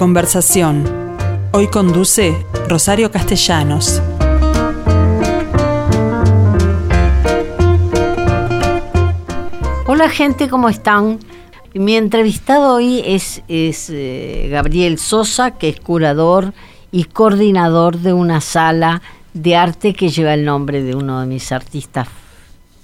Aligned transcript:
conversación. 0.00 0.82
Hoy 1.52 1.66
conduce 1.66 2.34
Rosario 2.70 3.10
Castellanos. 3.10 4.00
Hola 9.86 10.08
gente, 10.08 10.48
¿cómo 10.48 10.70
están? 10.70 11.18
Mi 11.74 11.96
entrevistado 11.96 12.76
hoy 12.76 13.02
es, 13.04 13.42
eh, 13.48 14.48
Gabriel 14.50 14.98
Sosa, 14.98 15.50
que 15.50 15.68
es 15.68 15.78
curador 15.78 16.54
y 16.90 17.04
coordinador 17.04 17.98
de 17.98 18.14
una 18.14 18.40
sala 18.40 19.02
de 19.34 19.54
arte 19.54 19.92
que 19.92 20.08
lleva 20.08 20.32
el 20.32 20.46
nombre 20.46 20.82
de 20.82 20.94
uno 20.94 21.20
de 21.20 21.26
mis 21.26 21.52
artistas 21.52 22.08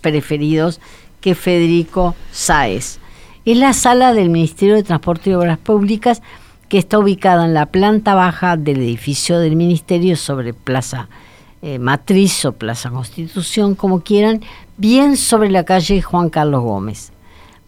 preferidos, 0.02 0.82
que 1.22 1.30
es 1.30 1.38
Federico 1.38 2.14
Sáez. 2.30 2.98
Es 3.46 3.56
la 3.56 3.72
sala 3.72 4.12
del 4.12 4.28
Ministerio 4.28 4.74
de 4.74 4.82
Transporte 4.82 5.30
y 5.30 5.32
Obras 5.32 5.56
Públicas 5.56 6.20
que 6.68 6.78
está 6.78 6.98
ubicada 6.98 7.44
en 7.44 7.54
la 7.54 7.66
planta 7.66 8.14
baja 8.14 8.56
del 8.56 8.78
edificio 8.78 9.38
del 9.38 9.56
Ministerio 9.56 10.16
sobre 10.16 10.54
Plaza 10.54 11.08
eh, 11.62 11.78
Matriz 11.78 12.44
o 12.44 12.52
Plaza 12.52 12.90
Constitución, 12.90 13.74
como 13.74 14.00
quieran, 14.00 14.42
bien 14.76 15.16
sobre 15.16 15.50
la 15.50 15.64
calle 15.64 16.02
Juan 16.02 16.28
Carlos 16.28 16.62
Gómez. 16.62 17.12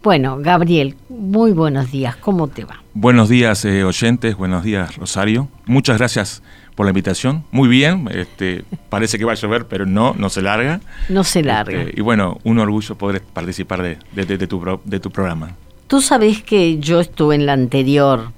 Bueno, 0.01 0.37
Gabriel, 0.39 0.95
muy 1.09 1.51
buenos 1.51 1.91
días, 1.91 2.15
¿cómo 2.15 2.47
te 2.47 2.63
va? 2.63 2.81
Buenos 2.93 3.27
días, 3.27 3.65
eh, 3.65 3.83
oyentes, 3.83 4.37
buenos 4.37 4.63
días, 4.63 4.95
Rosario. 4.95 5.49
Muchas 5.65 5.97
gracias 5.97 6.41
por 6.75 6.85
la 6.85 6.91
invitación. 6.91 7.43
Muy 7.51 7.67
bien, 7.67 8.07
este, 8.13 8.63
parece 8.87 9.17
que 9.17 9.25
va 9.25 9.33
a 9.33 9.35
llover, 9.35 9.67
pero 9.67 9.85
no, 9.85 10.15
no 10.17 10.29
se 10.29 10.41
larga. 10.41 10.79
No 11.09 11.25
se 11.25 11.43
larga. 11.43 11.81
Este, 11.81 11.99
y 11.99 12.01
bueno, 12.01 12.37
un 12.45 12.59
orgullo 12.59 12.95
poder 12.95 13.21
participar 13.21 13.81
de, 13.81 13.97
de, 14.13 14.47
tu, 14.47 14.79
de 14.85 14.99
tu 15.01 15.11
programa. 15.11 15.57
Tú 15.87 15.99
sabes 15.99 16.41
que 16.41 16.79
yo 16.79 17.01
estuve 17.01 17.35
en 17.35 17.45
la 17.45 17.51
anterior, 17.51 18.31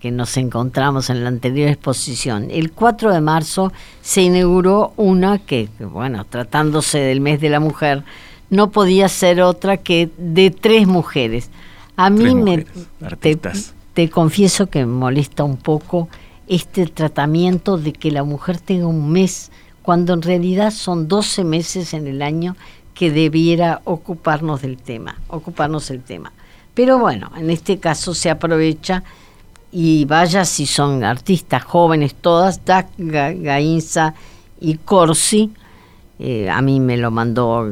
que 0.00 0.10
nos 0.10 0.36
encontramos 0.36 1.10
en 1.10 1.22
la 1.22 1.28
anterior 1.28 1.68
exposición. 1.68 2.48
El 2.50 2.72
4 2.72 3.12
de 3.12 3.20
marzo 3.20 3.72
se 4.02 4.22
inauguró 4.22 4.92
una 4.96 5.38
que, 5.38 5.68
bueno, 5.78 6.24
tratándose 6.24 6.98
del 6.98 7.20
mes 7.20 7.40
de 7.40 7.50
la 7.50 7.60
mujer, 7.60 8.04
no 8.50 8.70
podía 8.70 9.08
ser 9.08 9.40
otra 9.42 9.76
que 9.78 10.10
de 10.18 10.50
tres 10.50 10.86
mujeres. 10.86 11.50
A 11.96 12.10
mí 12.10 12.34
me 12.34 12.66
te, 13.20 13.38
te, 13.94 14.10
confieso 14.10 14.66
que 14.66 14.80
me 14.80 14.92
molesta 14.92 15.44
un 15.44 15.56
poco 15.56 16.08
este 16.46 16.86
tratamiento 16.86 17.78
de 17.78 17.92
que 17.92 18.10
la 18.10 18.22
mujer 18.22 18.60
tenga 18.60 18.86
un 18.86 19.10
mes 19.10 19.50
cuando 19.82 20.14
en 20.14 20.22
realidad 20.22 20.72
son 20.72 21.08
12 21.08 21.44
meses 21.44 21.94
en 21.94 22.06
el 22.06 22.22
año 22.22 22.56
que 22.94 23.10
debiera 23.10 23.82
ocuparnos 23.84 24.62
del 24.62 24.78
tema, 24.78 25.20
ocuparnos 25.28 25.88
del 25.88 26.02
tema. 26.02 26.32
Pero 26.74 26.98
bueno, 26.98 27.30
en 27.36 27.50
este 27.50 27.78
caso 27.78 28.14
se 28.14 28.28
aprovecha 28.28 29.02
y 29.72 30.04
vaya 30.04 30.44
si 30.44 30.66
son 30.66 31.04
artistas 31.04 31.64
jóvenes 31.64 32.14
todas, 32.14 32.64
Dac, 32.64 32.88
Gainza 32.98 34.14
y 34.60 34.76
Corsi, 34.76 35.52
eh, 36.18 36.48
a 36.48 36.62
mí 36.62 36.80
me 36.80 36.96
lo 36.96 37.10
mandó 37.10 37.66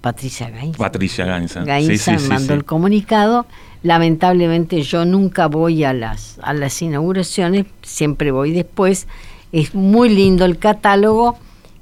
Patricia 0.00 0.50
Gainza. 0.50 0.78
Patricia 0.78 1.24
Gainza. 1.24 1.64
Gainza 1.64 2.12
me 2.12 2.28
mandó 2.28 2.54
el 2.54 2.64
comunicado. 2.64 3.46
Lamentablemente 3.82 4.82
yo 4.82 5.04
nunca 5.04 5.46
voy 5.46 5.84
a 5.84 5.92
las, 5.92 6.38
a 6.42 6.54
las 6.54 6.80
inauguraciones, 6.82 7.66
siempre 7.82 8.30
voy 8.30 8.52
después. 8.52 9.06
Es 9.50 9.74
muy 9.74 10.08
lindo 10.08 10.44
el 10.44 10.58
catálogo 10.58 11.36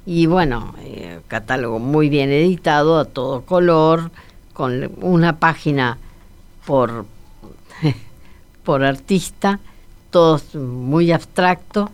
y 0.05 0.25
bueno, 0.25 0.73
eh, 0.83 1.19
catálogo 1.27 1.79
muy 1.79 2.09
bien 2.09 2.31
editado, 2.31 2.99
a 2.99 3.05
todo 3.05 3.41
color, 3.41 4.11
con 4.53 4.91
una 5.01 5.39
página 5.39 5.97
por, 6.65 7.05
por 8.63 8.83
artista, 8.83 9.59
todo 10.09 10.41
muy 10.53 11.11
abstracto, 11.11 11.91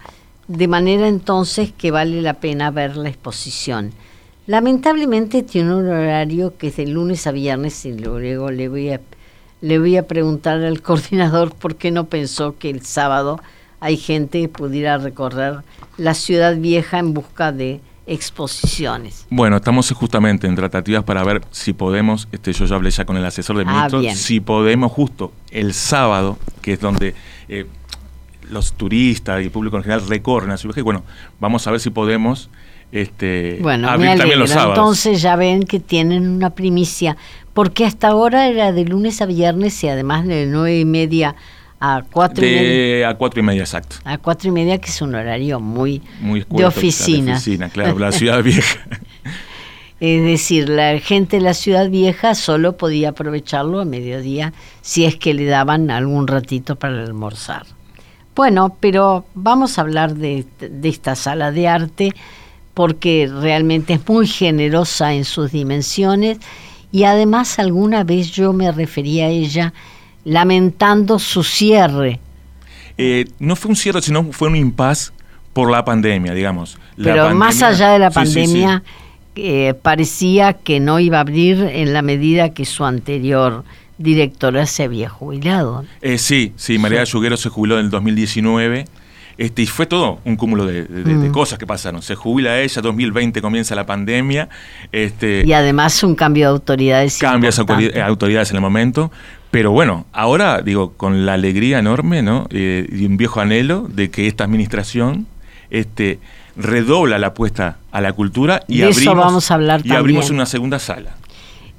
de 0.47 0.67
manera 0.67 1.07
entonces 1.07 1.71
que 1.71 1.91
vale 1.91 2.21
la 2.21 2.35
pena 2.35 2.71
ver 2.71 2.97
la 2.97 3.09
exposición. 3.09 3.91
Lamentablemente 4.45 5.43
tiene 5.43 5.75
un 5.75 5.87
horario 5.87 6.57
que 6.57 6.67
es 6.67 6.77
de 6.77 6.87
lunes 6.87 7.27
a 7.27 7.31
viernes 7.31 7.85
y 7.85 7.93
luego 7.93 8.49
le 8.49 8.69
voy 8.69 8.89
a, 8.91 9.01
le 9.61 9.79
voy 9.79 9.97
a 9.97 10.07
preguntar 10.07 10.63
al 10.63 10.81
coordinador 10.83 11.53
por 11.53 11.75
qué 11.75 11.91
no 11.91 12.05
pensó 12.05 12.57
que 12.57 12.69
el 12.69 12.81
sábado 12.81 13.41
hay 13.79 13.97
gente 13.97 14.41
que 14.41 14.49
pudiera 14.49 14.97
recorrer 14.97 15.63
la 15.97 16.13
ciudad 16.13 16.55
vieja 16.55 16.99
en 16.99 17.13
busca 17.13 17.51
de 17.51 17.81
exposiciones. 18.07 19.27
Bueno, 19.29 19.57
estamos 19.57 19.91
justamente 19.91 20.47
en 20.47 20.55
tratativas 20.55 21.03
para 21.03 21.23
ver 21.23 21.41
si 21.51 21.73
podemos, 21.73 22.27
este, 22.31 22.53
yo 22.53 22.65
ya 22.65 22.75
hablé 22.75 22.89
ya 22.89 23.05
con 23.05 23.17
el 23.17 23.25
asesor 23.25 23.57
de 23.57 23.65
ah, 23.67 23.89
ministros, 23.89 24.17
si 24.17 24.39
podemos 24.39 24.91
justo 24.91 25.33
el 25.51 25.73
sábado, 25.73 26.37
que 26.61 26.73
es 26.73 26.79
donde 26.79 27.13
eh, 27.49 27.65
los 28.49 28.73
turistas 28.73 29.41
y 29.41 29.45
el 29.45 29.51
público 29.51 29.77
en 29.77 29.83
general 29.83 30.07
recorren 30.07 30.51
a 30.51 30.57
ciudad, 30.57 30.77
y 30.77 30.81
bueno, 30.81 31.03
vamos 31.39 31.67
a 31.67 31.71
ver 31.71 31.81
si 31.81 31.89
podemos 31.89 32.49
este, 32.91 33.59
bueno, 33.61 33.89
abrir 33.89 34.17
también 34.17 34.39
los 34.39 34.49
sábados. 34.49 34.77
Entonces 34.77 35.21
ya 35.21 35.35
ven 35.35 35.63
que 35.63 35.81
tienen 35.81 36.29
una 36.29 36.51
primicia, 36.51 37.17
porque 37.53 37.85
hasta 37.85 38.07
ahora 38.07 38.47
era 38.47 38.71
de 38.71 38.85
lunes 38.85 39.21
a 39.21 39.25
viernes 39.25 39.83
y 39.83 39.89
además 39.89 40.25
de 40.25 40.45
nueve 40.45 40.79
y 40.79 40.85
media 40.85 41.35
a 41.79 42.03
cuatro 42.11 42.45
y 42.45 42.49
media. 42.49 43.09
A 43.09 43.15
cuatro 43.15 43.39
y 43.39 43.43
media, 43.43 43.61
exacto. 43.61 43.97
A 44.03 44.17
cuatro 44.17 44.49
y 44.49 44.51
media, 44.51 44.77
que 44.79 44.89
es 44.89 45.01
un 45.01 45.15
horario 45.15 45.59
muy, 45.59 46.01
de 46.49 46.65
oficina. 46.65 47.31
De 47.31 47.37
oficina, 47.37 47.69
claro, 47.69 47.99
la 47.99 48.11
ciudad 48.13 48.41
vieja. 48.43 48.79
Es 49.99 50.23
decir, 50.23 50.69
la 50.69 50.99
gente 50.99 51.37
de 51.37 51.43
la 51.43 51.53
ciudad 51.53 51.89
vieja 51.89 52.35
solo 52.35 52.77
podía 52.77 53.09
aprovecharlo 53.09 53.79
a 53.79 53.85
mediodía 53.85 54.53
si 54.81 55.05
es 55.05 55.15
que 55.15 55.33
le 55.33 55.45
daban 55.45 55.89
algún 55.89 56.27
ratito 56.27 56.75
para 56.75 57.03
almorzar. 57.03 57.65
Bueno, 58.35 58.77
pero 58.79 59.25
vamos 59.33 59.77
a 59.77 59.81
hablar 59.81 60.13
de, 60.13 60.45
de 60.59 60.89
esta 60.89 61.15
sala 61.15 61.51
de 61.51 61.67
arte 61.67 62.13
porque 62.75 63.27
realmente 63.27 63.93
es 63.93 64.07
muy 64.07 64.27
generosa 64.27 65.13
en 65.15 65.25
sus 65.25 65.51
dimensiones 65.51 66.37
y 66.91 67.05
además 67.05 67.57
alguna 67.57 68.03
vez 68.03 68.29
yo 68.31 68.53
me 68.53 68.71
refería 68.71 69.25
a 69.25 69.29
ella 69.29 69.73
lamentando 70.27 71.19
su 71.19 71.43
cierre. 71.43 72.19
Eh, 72.97 73.25
no 73.39 73.55
fue 73.55 73.69
un 73.69 73.75
cierre, 73.75 74.01
sino 74.01 74.31
fue 74.33 74.49
un 74.49 74.57
impas 74.57 75.13
por 75.53 75.71
la 75.71 75.85
pandemia, 75.85 76.33
digamos. 76.33 76.77
Pero 77.01 77.33
más 77.33 77.61
allá 77.63 77.91
de 77.91 77.99
la 77.99 78.11
pandemia, 78.11 78.83
eh, 79.35 79.73
parecía 79.81 80.53
que 80.53 80.79
no 80.79 80.99
iba 80.99 81.17
a 81.17 81.21
abrir 81.21 81.61
en 81.61 81.93
la 81.93 82.01
medida 82.01 82.49
que 82.49 82.65
su 82.65 82.83
anterior 82.83 83.63
directora 83.97 84.65
se 84.65 84.83
había 84.83 85.07
jubilado. 85.07 85.85
Eh, 86.01 86.17
sí, 86.17 86.53
sí, 86.57 86.77
María 86.77 87.03
Yuguero 87.05 87.37
se 87.37 87.49
jubiló 87.49 87.79
en 87.79 87.85
el 87.85 87.89
2019. 87.89 88.85
Este, 89.37 89.61
y 89.61 89.67
fue 89.67 89.85
todo 89.85 90.19
un 90.25 90.35
cúmulo 90.35 90.65
de, 90.65 90.83
mm. 90.89 91.31
cosas 91.31 91.59
que 91.59 91.67
pasaron. 91.67 92.01
Se 92.01 92.15
jubila 92.15 92.59
ella, 92.59 92.81
2020 92.81 93.39
comienza 93.41 93.75
la 93.75 93.85
pandemia. 93.85 94.49
Este, 94.91 95.43
y 95.45 95.53
además 95.53 96.03
un 96.03 96.15
cambio 96.15 96.47
de 96.47 96.51
autoridades. 96.53 97.19
Cambias 97.19 97.59
autoridades 97.59 98.49
en 98.49 98.55
el 98.55 98.61
momento. 98.61 99.11
Pero 99.51 99.71
bueno, 99.71 100.05
ahora 100.11 100.61
digo, 100.61 100.93
con 100.93 101.25
la 101.25 101.33
alegría 101.33 101.79
enorme 101.79 102.21
¿no? 102.21 102.47
Eh, 102.49 102.87
y 102.91 103.05
un 103.05 103.17
viejo 103.17 103.39
anhelo 103.39 103.87
de 103.89 104.09
que 104.09 104.27
esta 104.27 104.43
administración 104.43 105.27
este, 105.69 106.19
redobla 106.55 107.17
la 107.17 107.27
apuesta 107.27 107.77
a 107.91 108.01
la 108.01 108.13
cultura 108.13 108.63
y, 108.67 108.81
abrimos, 108.81 109.15
vamos 109.15 109.51
a 109.51 109.53
hablar 109.53 109.81
y 109.83 109.91
abrimos 109.91 110.29
una 110.29 110.45
segunda 110.45 110.79
sala. 110.79 111.15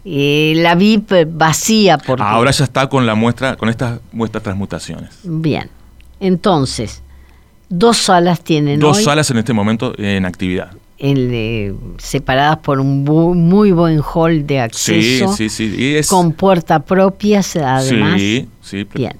Eh, 0.04 0.54
la 0.56 0.74
VIP 0.74 1.12
vacía 1.28 1.98
porque... 1.98 2.22
Ahora 2.22 2.50
ya 2.50 2.64
está 2.64 2.88
con 2.88 3.04
la 3.04 3.14
muestra, 3.14 3.56
con 3.56 3.68
estas 3.68 4.00
muestras 4.12 4.42
transmutaciones. 4.42 5.18
Bien, 5.24 5.68
entonces, 6.20 7.02
dos 7.68 7.98
salas 7.98 8.42
tienen 8.42 8.80
Dos 8.80 9.02
salas 9.02 9.30
en 9.30 9.38
este 9.38 9.52
momento 9.52 9.92
en 9.98 10.24
actividad 10.24 10.70
separadas 11.98 12.58
por 12.58 12.80
un 12.80 13.04
muy 13.04 13.72
buen 13.72 14.00
hall 14.00 14.46
de 14.46 14.60
acceso. 14.60 15.32
Sí, 15.32 15.48
sí, 15.48 15.70
sí. 15.70 16.08
Con 16.08 16.32
puerta 16.32 16.80
propia, 16.80 17.40
además. 17.64 18.20
Sí, 18.20 18.48
sí. 18.62 18.86
Bien. 18.94 19.16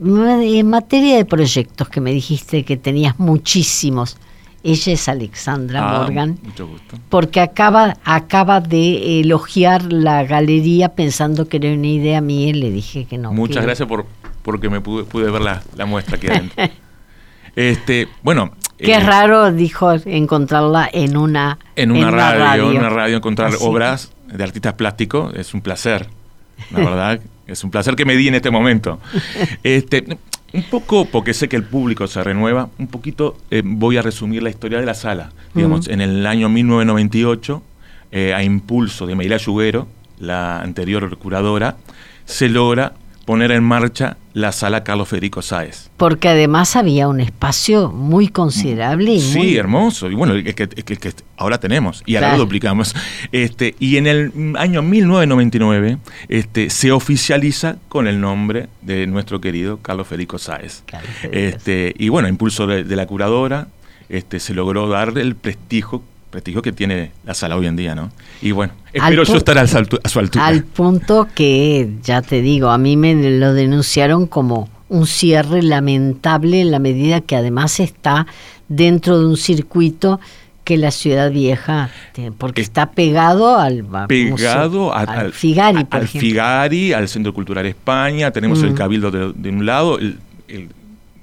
En 0.00 0.70
materia 0.70 1.16
de 1.16 1.24
proyectos 1.24 1.88
que 1.88 2.00
me 2.00 2.12
dijiste 2.12 2.64
que 2.64 2.76
tenías 2.76 3.18
muchísimos, 3.18 4.16
ella 4.62 4.92
es 4.92 5.08
Alexandra 5.08 5.88
ah, 5.88 6.00
Morgan. 6.00 6.38
Mucho 6.42 6.66
gusto. 6.66 6.96
Porque 7.08 7.40
acaba, 7.40 7.96
acaba 8.04 8.60
de 8.60 9.20
elogiar 9.20 9.92
la 9.92 10.24
galería 10.24 10.90
pensando 10.90 11.48
que 11.48 11.58
era 11.58 11.72
una 11.72 11.86
idea 11.86 12.20
mía 12.20 12.48
y 12.48 12.52
le 12.54 12.70
dije 12.70 13.04
que 13.06 13.18
no. 13.18 13.32
Muchas 13.32 13.64
gracias 13.64 13.88
por 13.88 14.06
porque 14.42 14.70
me 14.70 14.80
pude, 14.80 15.04
pude 15.04 15.30
ver 15.30 15.42
la, 15.42 15.62
la 15.76 15.84
muestra 15.84 16.16
aquí 16.16 16.28
adentro. 16.28 16.64
este, 17.56 18.08
bueno, 18.22 18.52
Qué 18.78 18.94
eh, 18.94 19.00
raro, 19.00 19.52
dijo, 19.52 19.92
encontrarla 19.92 20.88
en 20.92 21.16
una, 21.16 21.58
en 21.74 21.90
una, 21.90 22.10
radio, 22.10 22.70
En 22.70 22.78
una 22.78 22.88
radio 22.88 23.16
encontrar 23.16 23.52
obras 23.60 24.12
de 24.32 24.42
artistas 24.42 24.74
plásticos 24.74 25.34
es 25.34 25.52
un 25.52 25.62
placer, 25.62 26.08
la 26.70 26.78
verdad. 26.78 27.20
es 27.46 27.64
un 27.64 27.70
placer 27.70 27.96
que 27.96 28.04
me 28.04 28.14
di 28.14 28.28
en 28.28 28.36
este 28.36 28.50
momento. 28.50 29.00
este, 29.64 30.18
un 30.52 30.62
poco, 30.64 31.06
porque 31.06 31.34
sé 31.34 31.48
que 31.48 31.56
el 31.56 31.64
público 31.64 32.06
se 32.06 32.22
renueva, 32.22 32.68
un 32.78 32.86
poquito 32.86 33.36
eh, 33.50 33.62
voy 33.64 33.96
a 33.96 34.02
resumir 34.02 34.42
la 34.42 34.50
historia 34.50 34.78
de 34.78 34.86
la 34.86 34.94
sala. 34.94 35.32
Digamos, 35.54 35.88
en 35.88 36.00
el 36.00 36.24
año 36.26 36.48
1998, 36.48 37.62
eh, 38.12 38.32
a 38.34 38.42
impulso 38.42 39.06
de 39.06 39.16
Meila 39.16 39.38
Yuguero, 39.38 39.88
la 40.18 40.60
anterior 40.60 41.16
curadora, 41.18 41.76
se 42.24 42.48
logra 42.48 42.92
poner 43.28 43.52
en 43.52 43.62
marcha 43.62 44.16
la 44.32 44.52
sala 44.52 44.84
Carlos 44.84 45.06
Federico 45.06 45.42
Sáez. 45.42 45.90
Porque 45.98 46.30
además 46.30 46.76
había 46.76 47.08
un 47.08 47.20
espacio 47.20 47.90
muy 47.90 48.28
considerable. 48.28 49.12
Y 49.12 49.20
sí, 49.20 49.54
hermoso. 49.58 50.10
Y 50.10 50.14
bueno, 50.14 50.32
el 50.32 50.54
que, 50.54 51.12
ahora 51.36 51.60
tenemos 51.60 52.02
y 52.06 52.16
ahora 52.16 52.32
lo 52.32 52.44
duplicamos. 52.44 52.94
Este, 53.30 53.74
y 53.78 53.98
en 53.98 54.06
el 54.06 54.54
año 54.56 54.80
1999 54.80 55.98
este, 56.30 56.70
se 56.70 56.90
oficializa 56.90 57.76
con 57.90 58.06
el 58.06 58.18
nombre 58.18 58.70
de 58.80 59.06
nuestro 59.06 59.42
querido 59.42 59.76
Carlos 59.82 60.06
Federico 60.06 60.38
Sáez. 60.38 60.84
Este, 61.30 61.94
y 61.98 62.08
bueno, 62.08 62.28
impulso 62.28 62.66
de, 62.66 62.82
de 62.82 62.96
la 62.96 63.04
curadora, 63.04 63.68
este, 64.08 64.40
se 64.40 64.54
logró 64.54 64.88
dar 64.88 65.18
el 65.18 65.36
prestigio 65.36 66.02
prestigio 66.30 66.62
que 66.62 66.72
tiene 66.72 67.12
la 67.24 67.34
sala 67.34 67.56
hoy 67.56 67.66
en 67.66 67.76
día, 67.76 67.94
¿no? 67.94 68.10
Y 68.42 68.52
bueno, 68.52 68.72
espero 68.92 69.24
yo 69.24 69.36
estar 69.36 69.58
a 69.58 69.66
su, 69.66 69.78
altura. 70.18 70.46
Al 70.46 70.64
punto 70.64 71.28
que, 71.34 71.90
ya 72.02 72.22
te 72.22 72.42
digo, 72.42 72.70
a 72.70 72.78
mí 72.78 72.96
me 72.96 73.14
lo 73.14 73.54
denunciaron 73.54 74.26
como 74.26 74.68
un 74.88 75.06
cierre 75.06 75.62
lamentable 75.62 76.60
en 76.60 76.70
la 76.70 76.78
medida 76.78 77.20
que 77.20 77.36
además 77.36 77.80
está 77.80 78.26
dentro 78.68 79.18
de 79.18 79.26
un 79.26 79.36
circuito 79.36 80.20
que 80.64 80.76
la 80.76 80.90
ciudad 80.90 81.30
vieja, 81.30 81.90
porque 82.36 82.60
está 82.60 82.90
pegado 82.90 83.58
al 83.58 83.86
pegado 84.06 84.94
al, 84.94 85.32
Figari, 85.32 85.86
al 85.88 86.06
Figari, 86.06 86.92
al 86.92 87.08
Centro 87.08 87.32
Cultural 87.32 87.64
España, 87.64 88.30
tenemos 88.32 88.62
el 88.62 88.74
Cabildo 88.74 89.10
de, 89.10 89.48
un 89.48 89.64
lado, 89.64 89.98
el, 89.98 90.18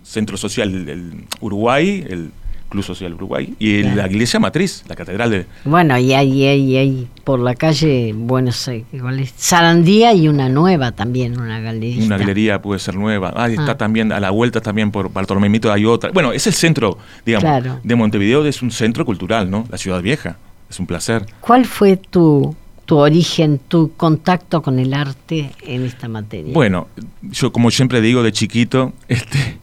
Centro 0.03 0.37
Social 0.37 0.85
del 0.85 1.25
Uruguay, 1.41 2.05
el 2.09 2.31
Club 2.75 2.83
Social 2.83 3.13
Uruguay, 3.13 3.55
y 3.57 3.83
la 3.83 4.07
iglesia 4.07 4.39
matriz, 4.39 4.83
la 4.89 4.95
catedral 4.95 5.31
de... 5.31 5.45
Bueno, 5.63 5.97
y 5.97 6.13
hay, 6.13 6.45
hay, 6.45 6.77
hay 6.77 7.07
por 7.23 7.39
la 7.39 7.55
calle, 7.55 8.13
bueno, 8.13 8.51
sé, 8.51 8.83
Sarandía 9.37 10.13
y 10.13 10.27
una 10.27 10.49
nueva 10.49 10.91
también, 10.91 11.39
una 11.39 11.61
galería. 11.61 12.05
Una 12.05 12.17
galería 12.17 12.61
puede 12.61 12.79
ser 12.79 12.95
nueva. 12.95 13.33
Ah, 13.35 13.49
está 13.49 13.71
ah. 13.71 13.77
también, 13.77 14.11
a 14.11 14.19
la 14.19 14.29
vuelta 14.29 14.59
también 14.59 14.91
por 14.91 15.11
Bartolomé 15.11 15.49
hay 15.71 15.85
otra. 15.85 16.11
Bueno, 16.11 16.33
es 16.33 16.47
el 16.47 16.53
centro, 16.53 16.97
digamos, 17.25 17.79
de 17.81 17.95
Montevideo, 17.95 18.45
es 18.45 18.61
un 18.61 18.71
centro 18.71 19.05
cultural, 19.05 19.49
¿no? 19.49 19.65
La 19.71 19.77
ciudad 19.77 20.01
vieja. 20.01 20.37
Es 20.69 20.79
un 20.79 20.87
placer. 20.87 21.25
¿Cuál 21.39 21.65
fue 21.65 21.95
tu 21.95 22.55
tu 22.85 22.97
origen, 22.97 23.59
tu 23.67 23.93
contacto 23.97 24.61
con 24.61 24.79
el 24.79 24.93
arte 24.93 25.51
en 25.61 25.85
esta 25.85 26.07
materia? 26.07 26.53
Bueno, 26.53 26.87
yo 27.21 27.51
como 27.51 27.71
siempre 27.71 27.99
digo 27.99 28.23
de 28.23 28.31
chiquito, 28.31 28.93
este, 29.07 29.57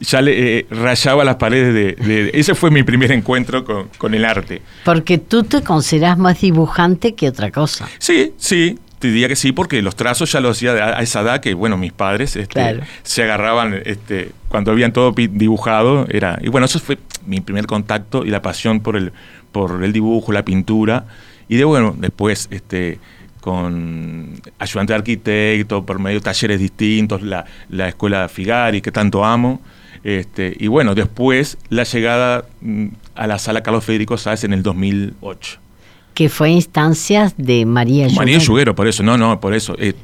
ya 0.00 0.20
le 0.20 0.58
eh, 0.58 0.66
rayaba 0.70 1.24
las 1.24 1.36
paredes 1.36 1.96
de, 1.98 2.30
Ese 2.34 2.54
fue 2.54 2.70
mi 2.70 2.82
primer 2.82 3.12
encuentro 3.12 3.64
con, 3.64 4.14
el 4.14 4.24
arte. 4.24 4.62
Porque 4.84 5.18
tú 5.18 5.44
te 5.44 5.62
consideras 5.62 6.18
más 6.18 6.40
dibujante 6.40 7.14
que 7.14 7.28
otra 7.28 7.50
cosa. 7.50 7.88
Sí, 7.98 8.32
sí, 8.36 8.78
te 8.98 9.08
diría 9.08 9.28
que 9.28 9.36
sí, 9.36 9.52
porque 9.52 9.80
los 9.80 9.96
trazos 9.96 10.30
ya 10.32 10.40
lo 10.40 10.50
hacía 10.50 10.72
a 10.72 11.02
esa 11.02 11.20
edad 11.20 11.40
que, 11.40 11.54
bueno, 11.54 11.76
mis 11.76 11.92
padres 11.92 12.36
este, 12.36 12.80
se 13.02 13.22
agarraban 13.22 13.82
este, 13.84 14.32
cuando 14.48 14.72
habían 14.72 14.92
todo 14.92 15.12
dibujado. 15.12 16.06
Era, 16.08 16.38
y 16.42 16.48
bueno, 16.48 16.66
eso 16.66 16.80
fue 16.80 16.98
mi 17.26 17.40
primer 17.40 17.66
contacto 17.66 18.24
y 18.24 18.30
la 18.30 18.42
pasión 18.42 18.80
por 18.80 18.96
el, 18.96 19.12
por 19.52 19.82
el 19.82 19.92
dibujo, 19.92 20.32
la 20.32 20.44
pintura. 20.44 21.06
Y 21.48 21.56
de 21.56 21.64
bueno, 21.64 21.94
después 21.96 22.48
este, 22.50 22.98
con 23.40 24.40
ayudante 24.58 24.92
de 24.92 24.96
arquitecto, 24.96 25.84
por 25.84 25.98
medio 25.98 26.18
de 26.18 26.24
talleres 26.24 26.58
distintos, 26.58 27.22
la, 27.22 27.44
la 27.68 27.88
escuela 27.88 28.28
Figari, 28.28 28.80
que 28.80 28.90
tanto 28.90 29.24
amo. 29.24 29.60
Este, 30.02 30.54
y 30.58 30.66
bueno, 30.66 30.94
después 30.94 31.56
la 31.70 31.84
llegada 31.84 32.46
mm, 32.60 32.86
a 33.14 33.26
la 33.26 33.38
sala 33.38 33.62
Carlos 33.62 33.84
Federico 33.84 34.16
Sáez 34.18 34.44
en 34.44 34.52
el 34.52 34.62
2008. 34.62 35.58
Que 36.14 36.28
fue 36.28 36.50
instancias 36.50 37.34
de 37.36 37.66
María 37.66 38.04
Yuguero. 38.04 38.16
María 38.16 38.38
Yuguero, 38.38 38.74
por 38.74 38.86
eso, 38.86 39.02
no, 39.02 39.18
no, 39.18 39.40
por 39.40 39.54
eso. 39.54 39.74
Eh, 39.78 39.94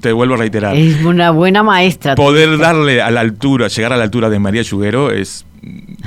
te 0.00 0.12
vuelvo 0.12 0.34
a 0.34 0.38
reiterar. 0.38 0.76
Es 0.76 1.04
una 1.04 1.30
buena 1.30 1.62
maestra. 1.62 2.14
Poder 2.14 2.58
darle 2.58 3.02
a 3.02 3.10
la 3.10 3.20
altura, 3.20 3.68
llegar 3.68 3.92
a 3.92 3.96
la 3.96 4.04
altura 4.04 4.30
de 4.30 4.38
María 4.38 4.62
Yuguero 4.62 5.10
es 5.10 5.44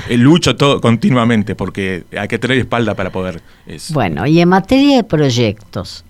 lucho 0.09 0.55
todo 0.55 0.81
continuamente 0.81 1.55
porque 1.55 2.03
hay 2.17 2.27
que 2.27 2.39
tener 2.39 2.57
espalda 2.57 2.95
para 2.95 3.11
poder. 3.11 3.41
Bueno, 3.89 4.25
y 4.25 4.39
en 4.39 4.49
materia 4.49 4.97
de 4.97 5.03
proyectos. 5.03 6.03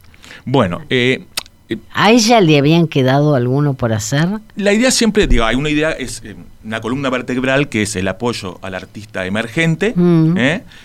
Bueno, 0.45 0.81
eh, 0.89 1.25
eh, 1.69 1.77
¿A 1.93 2.11
ella 2.11 2.41
le 2.41 2.57
habían 2.57 2.87
quedado 2.87 3.35
alguno 3.35 3.73
por 3.73 3.93
hacer? 3.93 4.27
La 4.55 4.73
idea 4.73 4.91
siempre, 4.91 5.27
digo, 5.27 5.45
hay 5.45 5.55
una 5.55 5.69
idea, 5.69 5.91
es 5.91 6.21
eh, 6.25 6.35
una 6.63 6.81
columna 6.81 7.09
vertebral 7.09 7.69
que 7.69 7.83
es 7.83 7.95
el 7.95 8.07
apoyo 8.07 8.59
al 8.61 8.75
artista 8.75 9.25
emergente, 9.25 9.93
mm. 9.95 10.35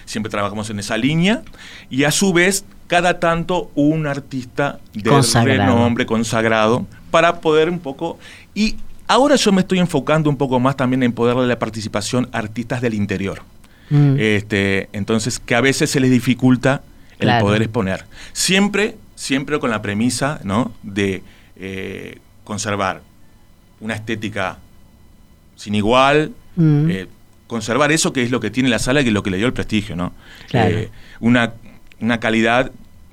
siempre 0.04 0.30
trabajamos 0.30 0.70
en 0.70 0.78
esa 0.78 0.96
línea, 0.96 1.42
y 1.90 2.04
a 2.04 2.10
su 2.10 2.32
vez, 2.32 2.64
cada 2.86 3.18
tanto 3.18 3.70
un 3.74 4.06
artista 4.06 4.78
de 4.94 5.10
renombre 5.44 6.06
consagrado 6.06 6.86
para 7.10 7.40
poder 7.40 7.68
un 7.68 7.80
poco... 7.80 8.18
Y 8.54 8.76
Ahora 9.08 9.36
yo 9.36 9.52
me 9.52 9.62
estoy 9.62 9.78
enfocando 9.78 10.28
un 10.28 10.36
poco 10.36 10.60
más 10.60 10.76
también 10.76 11.02
en 11.02 11.12
poder 11.12 11.34
darle 11.34 11.48
la 11.48 11.58
participación 11.58 12.28
a 12.32 12.38
artistas 12.38 12.82
del 12.82 12.94
interior. 12.94 13.42
Mm. 13.90 14.16
Este, 14.18 14.90
entonces, 14.92 15.38
que 15.38 15.54
a 15.54 15.60
veces 15.60 15.90
se 15.90 15.98
les 15.98 16.10
dificulta 16.10 16.82
el 17.18 17.40
poder 17.40 17.62
exponer. 17.62 18.04
Siempre, 18.32 18.96
siempre 19.14 19.58
con 19.58 19.70
la 19.70 19.82
premisa 19.82 20.40
¿no? 20.44 20.72
de 20.82 21.22
eh, 21.56 22.18
conservar 22.44 23.02
una 23.80 23.94
estética 23.94 24.58
sin 25.56 25.74
igual, 25.74 26.32
mm. 26.56 26.90
eh, 26.90 27.06
conservar 27.46 27.90
eso 27.90 28.12
que 28.12 28.22
es 28.22 28.30
lo 28.30 28.40
que 28.40 28.50
tiene 28.50 28.68
la 28.68 28.78
sala 28.78 29.00
y 29.00 29.04
que 29.04 29.08
es 29.08 29.14
lo 29.14 29.22
que 29.22 29.30
le 29.30 29.38
dio 29.38 29.46
el 29.46 29.52
prestigio, 29.52 29.96
¿no? 29.96 30.12
Eh, 30.52 30.90
una, 31.20 31.54
una 32.00 32.20
calidad 32.20 32.70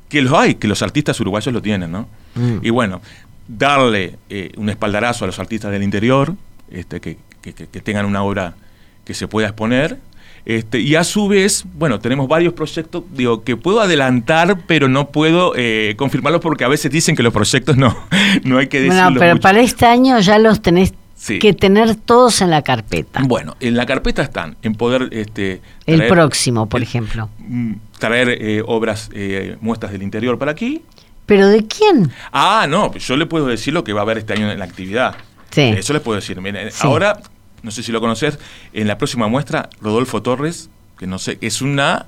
que 0.10 0.22
los 0.22 0.34
hay, 0.34 0.56
que 0.56 0.68
los 0.68 0.82
artistas 0.82 1.20
uruguayos 1.20 1.54
lo 1.54 1.62
tienen, 1.62 1.92
¿no? 1.92 2.08
Mm. 2.36 2.58
Y 2.62 2.70
bueno, 2.70 3.02
darle 3.48 4.18
eh, 4.30 4.52
un 4.58 4.70
espaldarazo 4.70 5.26
a 5.26 5.28
los 5.28 5.40
artistas 5.40 5.72
del 5.72 5.84
interior, 5.84 6.36
este, 6.70 7.00
que, 7.00 7.18
tengan 7.84 8.08
una 8.08 8.24
obra 8.24 8.56
que 9.04 9.14
se 9.14 9.28
pueda 9.28 9.48
exponer. 9.48 10.00
Este, 10.46 10.80
y 10.80 10.96
a 10.96 11.04
su 11.04 11.28
vez, 11.28 11.66
bueno, 11.74 12.00
tenemos 12.00 12.28
varios 12.28 12.54
proyectos, 12.54 13.04
digo, 13.14 13.44
que 13.44 13.56
puedo 13.56 13.82
adelantar, 13.82 14.60
pero 14.68 14.88
no 14.88 15.10
puedo 15.10 15.54
eh, 15.56 15.96
confirmarlos 15.98 16.42
porque 16.42 16.64
a 16.64 16.68
veces 16.68 16.92
dicen 16.92 17.16
que 17.16 17.24
los 17.24 17.34
proyectos 17.34 17.78
no, 17.78 17.96
no 18.44 18.58
hay 18.58 18.68
que 18.68 18.80
decirlo. 18.80 19.04
Bueno, 19.04 19.20
pero 19.20 19.40
para 19.40 19.60
este 19.62 19.86
año 19.86 20.20
ya 20.20 20.38
los 20.40 20.62
tenés 20.62 20.94
que 21.28 21.54
tener 21.54 21.96
todos 21.96 22.42
en 22.42 22.52
la 22.52 22.62
carpeta. 22.62 23.22
Bueno, 23.26 23.56
en 23.60 23.76
la 23.76 23.86
carpeta 23.86 24.22
están, 24.22 24.58
en 24.62 24.76
poder... 24.76 25.10
Este, 25.12 25.62
el 25.88 26.08
próximo, 26.08 26.68
por 26.68 26.84
ejemplo. 26.84 27.30
Mm, 27.40 27.74
traer 27.98 28.30
eh, 28.30 28.64
obras, 28.66 29.10
muestras 29.62 29.92
del 29.92 30.04
interior 30.04 30.38
para 30.38 30.52
aquí, 30.52 30.84
¿Pero 31.26 31.48
de 31.48 31.66
quién? 31.66 32.12
Ah, 32.32 32.68
no, 32.70 32.94
yo 32.96 33.18
le 33.18 33.26
puedo 33.26 33.48
decir 33.48 33.74
lo 33.74 33.84
que 33.84 33.94
va 33.94 34.02
a 34.02 34.04
haber 34.04 34.20
este 34.20 34.34
año 34.34 34.52
en 34.52 34.60
la 34.60 34.66
actividad. 34.66 35.16
Sí. 35.52 35.62
Eso 35.62 35.94
les 35.94 36.02
puedo 36.02 36.20
decir. 36.20 36.40
Ahora, 36.82 37.20
no 37.64 37.72
sé 37.72 37.82
si 37.82 37.92
lo 37.92 38.00
conoces, 38.00 38.38
en 38.74 38.88
la 38.88 38.98
próxima 38.98 39.28
muestra, 39.28 39.70
Rodolfo 39.82 40.22
Torres, 40.22 40.70
que 40.98 41.08
no 41.08 41.18
sé, 41.18 41.38
es 41.42 41.62
una 41.62 42.06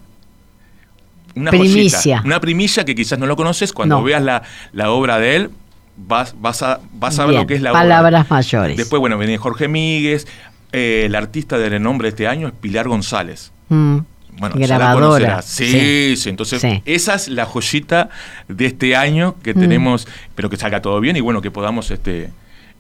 una 1.36 1.52
primicia. 1.52 2.22
una 2.26 2.40
primicia 2.40 2.84
que 2.84 2.96
quizás 2.96 3.20
no 3.20 3.26
lo 3.26 3.36
conoces, 3.36 3.74
cuando 3.74 4.02
veas 4.02 4.24
la, 4.24 4.44
la, 4.74 4.92
obra 4.92 5.20
de 5.20 5.36
él, 5.36 5.52
vas, 5.96 6.36
vas 6.40 6.64
a, 6.64 6.80
vas 6.94 7.20
a 7.20 7.26
ver 7.26 7.36
lo 7.36 7.48
que 7.48 7.56
es 7.56 7.62
la 7.62 7.72
obra. 7.72 7.82
Palabras 7.82 8.30
mayores. 8.30 8.78
Después, 8.78 9.00
bueno, 9.00 9.18
viene 9.18 9.38
Jorge 9.38 9.68
Míguez, 9.68 10.28
eh, 10.72 11.04
el 11.06 11.16
artista 11.16 11.58
de 11.58 11.70
renombre 11.70 12.08
de 12.08 12.10
este 12.10 12.28
año 12.28 12.48
es 12.48 12.54
Pilar 12.54 12.88
González. 12.88 13.52
Mm 13.70 14.00
bueno, 14.40 14.56
grabadora. 14.58 15.42
Sí, 15.42 16.16
sí, 16.18 16.30
entonces 16.30 16.64
esa 16.86 17.16
es 17.16 17.28
la 17.30 17.46
joyita 17.46 18.10
de 18.48 18.66
este 18.66 18.96
año 18.96 19.36
que 19.44 19.54
mm. 19.54 19.60
tenemos, 19.60 20.08
pero 20.36 20.50
que 20.50 20.58
salga 20.58 20.82
todo 20.82 21.00
bien 21.00 21.16
y 21.18 21.22
bueno, 21.22 21.42
que 21.42 21.52
podamos 21.52 21.92
este 21.92 22.30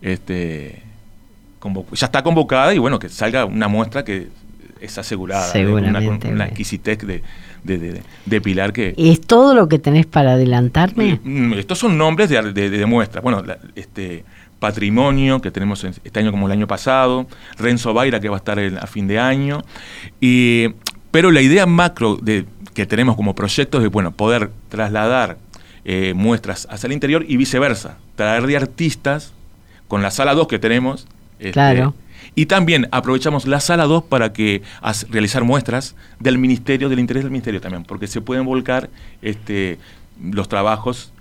este 0.01 0.83
ya 1.93 2.05
está 2.05 2.23
convocada 2.23 2.73
y 2.73 2.77
bueno, 2.77 2.99
que 2.99 3.09
salga 3.09 3.45
una 3.45 3.67
muestra 3.67 4.03
que 4.03 4.27
es 4.79 4.97
asegurada, 4.97 5.51
una, 5.69 5.99
una 5.99 6.45
exquisitez 6.45 6.99
de, 6.99 7.21
de, 8.25 8.41
Pilar 8.41 8.73
que... 8.73 8.93
¿Es 8.97 9.21
todo 9.21 9.55
lo 9.55 9.67
que 9.67 9.79
tenés 9.79 10.05
para 10.05 10.33
adelantarme? 10.33 11.19
Mm, 11.23 11.53
estos 11.53 11.79
son 11.79 11.97
nombres 11.97 12.29
de, 12.29 12.53
de, 12.53 12.85
muestras. 12.85 13.23
Bueno, 13.23 13.43
este 13.75 14.23
Patrimonio, 14.59 15.41
que 15.41 15.51
tenemos 15.51 15.83
este 15.83 16.19
año 16.19 16.31
como 16.31 16.47
el 16.47 16.53
año 16.53 16.67
pasado, 16.67 17.27
Renzo 17.57 17.93
Baira, 17.93 18.19
que 18.19 18.29
va 18.29 18.37
a 18.37 18.39
estar 18.39 18.59
a 18.59 18.87
fin 18.87 19.07
de 19.07 19.19
año, 19.19 19.63
y 20.21 20.69
pero 21.11 21.31
la 21.31 21.41
idea 21.41 21.65
macro 21.65 22.17
de, 22.17 22.45
que 22.73 22.85
tenemos 22.85 23.15
como 23.15 23.35
proyecto 23.35 23.77
es 23.77 23.83
de 23.83 23.89
bueno, 23.89 24.11
poder 24.11 24.51
trasladar 24.69 25.37
eh, 25.85 26.13
muestras 26.13 26.67
hacia 26.69 26.87
el 26.87 26.93
interior 26.93 27.25
y 27.27 27.37
viceversa, 27.37 27.97
traer 28.15 28.45
de 28.45 28.57
artistas 28.57 29.33
con 29.87 30.01
la 30.01 30.11
sala 30.11 30.33
2 30.33 30.47
que 30.47 30.59
tenemos. 30.59 31.07
Este, 31.39 31.53
claro. 31.53 31.95
Y 32.35 32.45
también 32.45 32.87
aprovechamos 32.91 33.47
la 33.47 33.59
sala 33.59 33.85
2 33.85 34.03
para 34.03 34.33
que 34.33 34.61
realizar 35.09 35.43
muestras 35.43 35.95
del 36.19 36.37
ministerio, 36.37 36.89
del 36.89 36.99
interés 36.99 37.23
del 37.23 37.31
ministerio 37.31 37.61
también, 37.61 37.83
porque 37.83 38.07
se 38.07 38.21
pueden 38.21 38.45
volcar 38.45 38.89
este, 39.21 39.79
los 40.21 40.47
trabajos. 40.49 41.11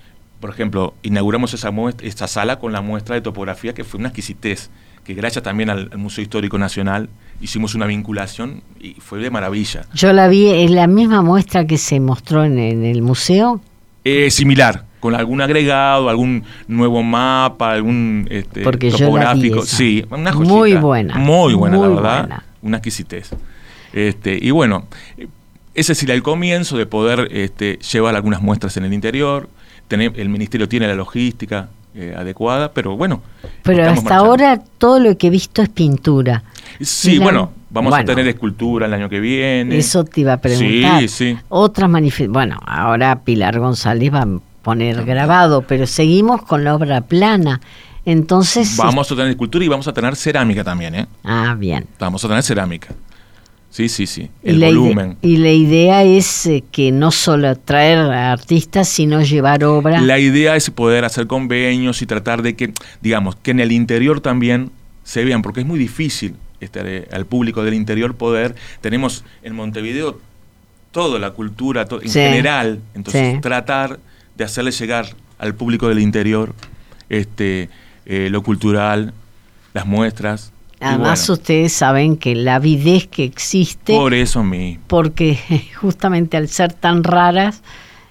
Por 0.40 0.50
ejemplo, 0.50 0.94
inauguramos 1.02 1.54
esa, 1.54 1.70
esa 2.02 2.28
sala 2.28 2.58
con 2.58 2.72
la 2.72 2.82
muestra 2.82 3.14
de 3.14 3.22
topografía 3.22 3.72
que 3.72 3.84
fue 3.84 3.98
una 3.98 4.08
exquisitez 4.08 4.68
que 5.06 5.14
gracias 5.14 5.44
también 5.44 5.70
al, 5.70 5.96
Museo 5.96 6.22
Histórico 6.22 6.58
Nacional 6.58 7.08
hicimos 7.40 7.76
una 7.76 7.86
vinculación 7.86 8.62
y 8.80 8.94
fue 8.94 9.20
de 9.20 9.30
maravilla. 9.30 9.86
Yo 9.94 10.12
la 10.12 10.26
vi, 10.26 10.48
¿es 10.48 10.70
la 10.70 10.88
misma 10.88 11.22
muestra 11.22 11.64
que 11.64 11.78
se 11.78 12.00
mostró 12.00 12.44
en, 12.44 12.58
el 12.58 13.02
museo? 13.02 13.60
Eh, 14.02 14.30
similar, 14.32 14.84
con 14.98 15.14
algún 15.14 15.40
agregado, 15.40 16.08
algún 16.08 16.42
nuevo 16.66 17.04
mapa, 17.04 17.72
algún 17.72 18.26
este, 18.30 18.62
Porque 18.62 18.90
topográfico. 18.90 19.62
sí, 19.62 20.04
una 20.10 20.32
joyita. 20.32 20.54
Muy 20.54 20.74
buena. 20.74 21.14
Muy 21.18 21.54
buena, 21.54 21.78
la 21.78 21.88
verdad. 21.88 22.42
Una 22.62 22.78
exquisitez. 22.78 23.30
Este, 23.92 24.36
y 24.40 24.50
bueno, 24.50 24.88
ese 25.74 25.94
sería 25.94 26.16
el 26.16 26.24
comienzo 26.24 26.76
de 26.76 26.86
poder 26.86 27.28
este, 27.30 27.78
llevar 27.92 28.16
algunas 28.16 28.42
muestras 28.42 28.76
en 28.76 28.84
el 28.84 28.92
interior. 28.92 29.48
el 29.88 30.28
ministerio 30.28 30.68
tiene 30.68 30.88
la 30.88 30.96
logística 30.96 31.68
eh, 31.96 32.14
adecuada, 32.16 32.72
pero 32.72 32.96
bueno. 32.96 33.22
Pero 33.62 33.88
hasta 33.88 34.16
ahora 34.16 34.60
todo 34.78 35.00
lo 35.00 35.16
que 35.16 35.28
he 35.28 35.30
visto 35.30 35.62
es 35.62 35.70
pintura. 35.70 36.42
Sí, 36.80 37.18
bueno, 37.18 37.52
vamos 37.70 37.94
a 37.94 38.04
tener 38.04 38.28
escultura 38.28 38.86
el 38.86 38.92
año 38.92 39.08
que 39.08 39.18
viene. 39.18 39.78
Eso 39.78 40.04
te 40.04 40.20
iba 40.20 40.34
a 40.34 40.36
preguntar. 40.36 41.00
Sí, 41.00 41.08
sí. 41.08 41.38
Otras 41.48 41.88
manifestaciones. 41.88 42.34
Bueno, 42.34 42.58
ahora 42.66 43.20
Pilar 43.24 43.58
González 43.58 44.12
va 44.12 44.22
a 44.22 44.28
poner 44.62 45.04
grabado, 45.04 45.62
pero 45.62 45.86
seguimos 45.86 46.42
con 46.42 46.64
la 46.64 46.74
obra 46.74 47.00
plana. 47.00 47.60
Entonces. 48.04 48.76
Vamos 48.76 49.10
a 49.10 49.16
tener 49.16 49.30
escultura 49.30 49.64
y 49.64 49.68
vamos 49.68 49.88
a 49.88 49.92
tener 49.92 50.14
cerámica 50.16 50.62
también, 50.62 50.94
¿eh? 50.94 51.06
Ah, 51.24 51.56
bien. 51.58 51.86
Vamos 51.98 52.24
a 52.24 52.28
tener 52.28 52.42
cerámica. 52.42 52.88
Sí, 53.76 53.90
sí, 53.90 54.06
sí. 54.06 54.30
El 54.42 54.58
volumen. 54.58 55.18
y 55.20 55.36
la 55.36 55.52
idea 55.52 56.02
es 56.02 56.46
eh, 56.46 56.64
que 56.72 56.92
no 56.92 57.10
solo 57.10 57.54
traer 57.56 57.98
artistas, 57.98 58.88
sino 58.88 59.20
llevar 59.20 59.64
obra. 59.64 60.00
La 60.00 60.18
idea 60.18 60.56
es 60.56 60.70
poder 60.70 61.04
hacer 61.04 61.26
convenios 61.26 62.00
y 62.00 62.06
tratar 62.06 62.40
de 62.40 62.56
que, 62.56 62.72
digamos, 63.02 63.36
que 63.36 63.50
en 63.50 63.60
el 63.60 63.72
interior 63.72 64.22
también 64.22 64.70
se 65.04 65.26
vean, 65.26 65.42
porque 65.42 65.60
es 65.60 65.66
muy 65.66 65.78
difícil 65.78 66.36
este, 66.58 67.06
al 67.12 67.26
público 67.26 67.64
del 67.64 67.74
interior 67.74 68.14
poder. 68.14 68.54
Tenemos 68.80 69.26
en 69.42 69.54
Montevideo 69.54 70.22
toda 70.90 71.18
la 71.18 71.32
cultura 71.32 71.86
en 72.00 72.10
general, 72.10 72.80
entonces 72.94 73.42
tratar 73.42 74.00
de 74.36 74.44
hacerle 74.44 74.70
llegar 74.70 75.14
al 75.36 75.54
público 75.54 75.90
del 75.90 75.98
interior 75.98 76.54
este, 77.10 77.68
eh, 78.06 78.28
lo 78.30 78.42
cultural, 78.42 79.12
las 79.74 79.84
muestras, 79.84 80.54
Además, 80.80 81.28
ustedes 81.28 81.72
saben 81.72 82.16
que 82.16 82.34
la 82.34 82.56
avidez 82.56 83.06
que 83.06 83.24
existe. 83.24 83.94
Por 83.94 84.12
eso 84.12 84.42
mismo. 84.44 84.82
Porque 84.86 85.38
justamente 85.80 86.36
al 86.36 86.48
ser 86.48 86.72
tan 86.72 87.02
raras, 87.02 87.62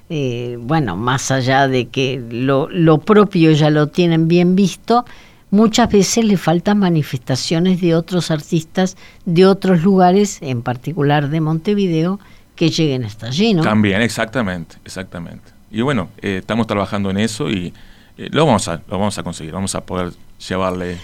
eh, 0.10 0.58
bueno, 0.60 0.96
más 0.96 1.32
allá 1.32 1.68
de 1.68 1.88
que 1.88 2.24
lo, 2.30 2.68
lo, 2.70 3.00
propio 3.00 3.52
ya 3.52 3.70
lo 3.70 3.88
tienen 3.88 4.28
bien 4.28 4.56
visto, 4.56 5.06
muchas 5.52 5.92
veces 5.92 6.26
le 6.26 6.38
faltan 6.38 6.80
manifestaciones 6.80 7.82
de 7.82 7.96
otros 7.96 8.32
artistas 8.32 8.98
de 9.26 9.46
otros 9.46 9.84
lugares, 9.84 10.40
en 10.42 10.62
particular 10.62 11.30
de 11.30 11.42
Montevideo, 11.42 12.20
que 12.56 12.70
lleguen 12.70 13.04
hasta 13.04 13.28
allí, 13.28 13.54
¿no? 13.54 13.62
También, 13.62 14.02
exactamente, 14.02 14.78
exactamente. 14.86 15.52
Y 15.72 15.82
bueno, 15.82 16.10
eh, 16.22 16.38
estamos 16.40 16.68
trabajando 16.68 17.10
en 17.10 17.18
eso 17.18 17.50
y 17.50 17.74
eh, 18.18 18.30
lo, 18.32 18.46
vamos 18.46 18.68
a, 18.68 18.82
lo 18.88 18.98
vamos 18.98 19.18
a 19.18 19.24
conseguir, 19.24 19.54
vamos 19.54 19.76
a 19.76 19.82
poder 19.82 20.14
llevarle 20.48 20.98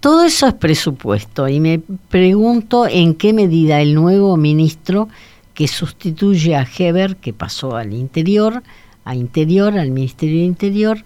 todo 0.00 0.24
eso 0.24 0.46
es 0.46 0.54
presupuesto 0.54 1.48
y 1.48 1.60
me 1.60 1.80
pregunto 2.08 2.86
en 2.86 3.14
qué 3.14 3.32
medida 3.32 3.80
el 3.80 3.94
nuevo 3.94 4.36
ministro 4.36 5.08
que 5.54 5.66
sustituye 5.66 6.54
a 6.54 6.66
Heber, 6.66 7.16
que 7.16 7.32
pasó 7.32 7.76
al 7.76 7.92
interior, 7.92 8.62
a 9.04 9.14
interior, 9.14 9.76
al 9.76 9.90
Ministerio 9.90 10.38
de 10.38 10.44
Interior, 10.44 11.04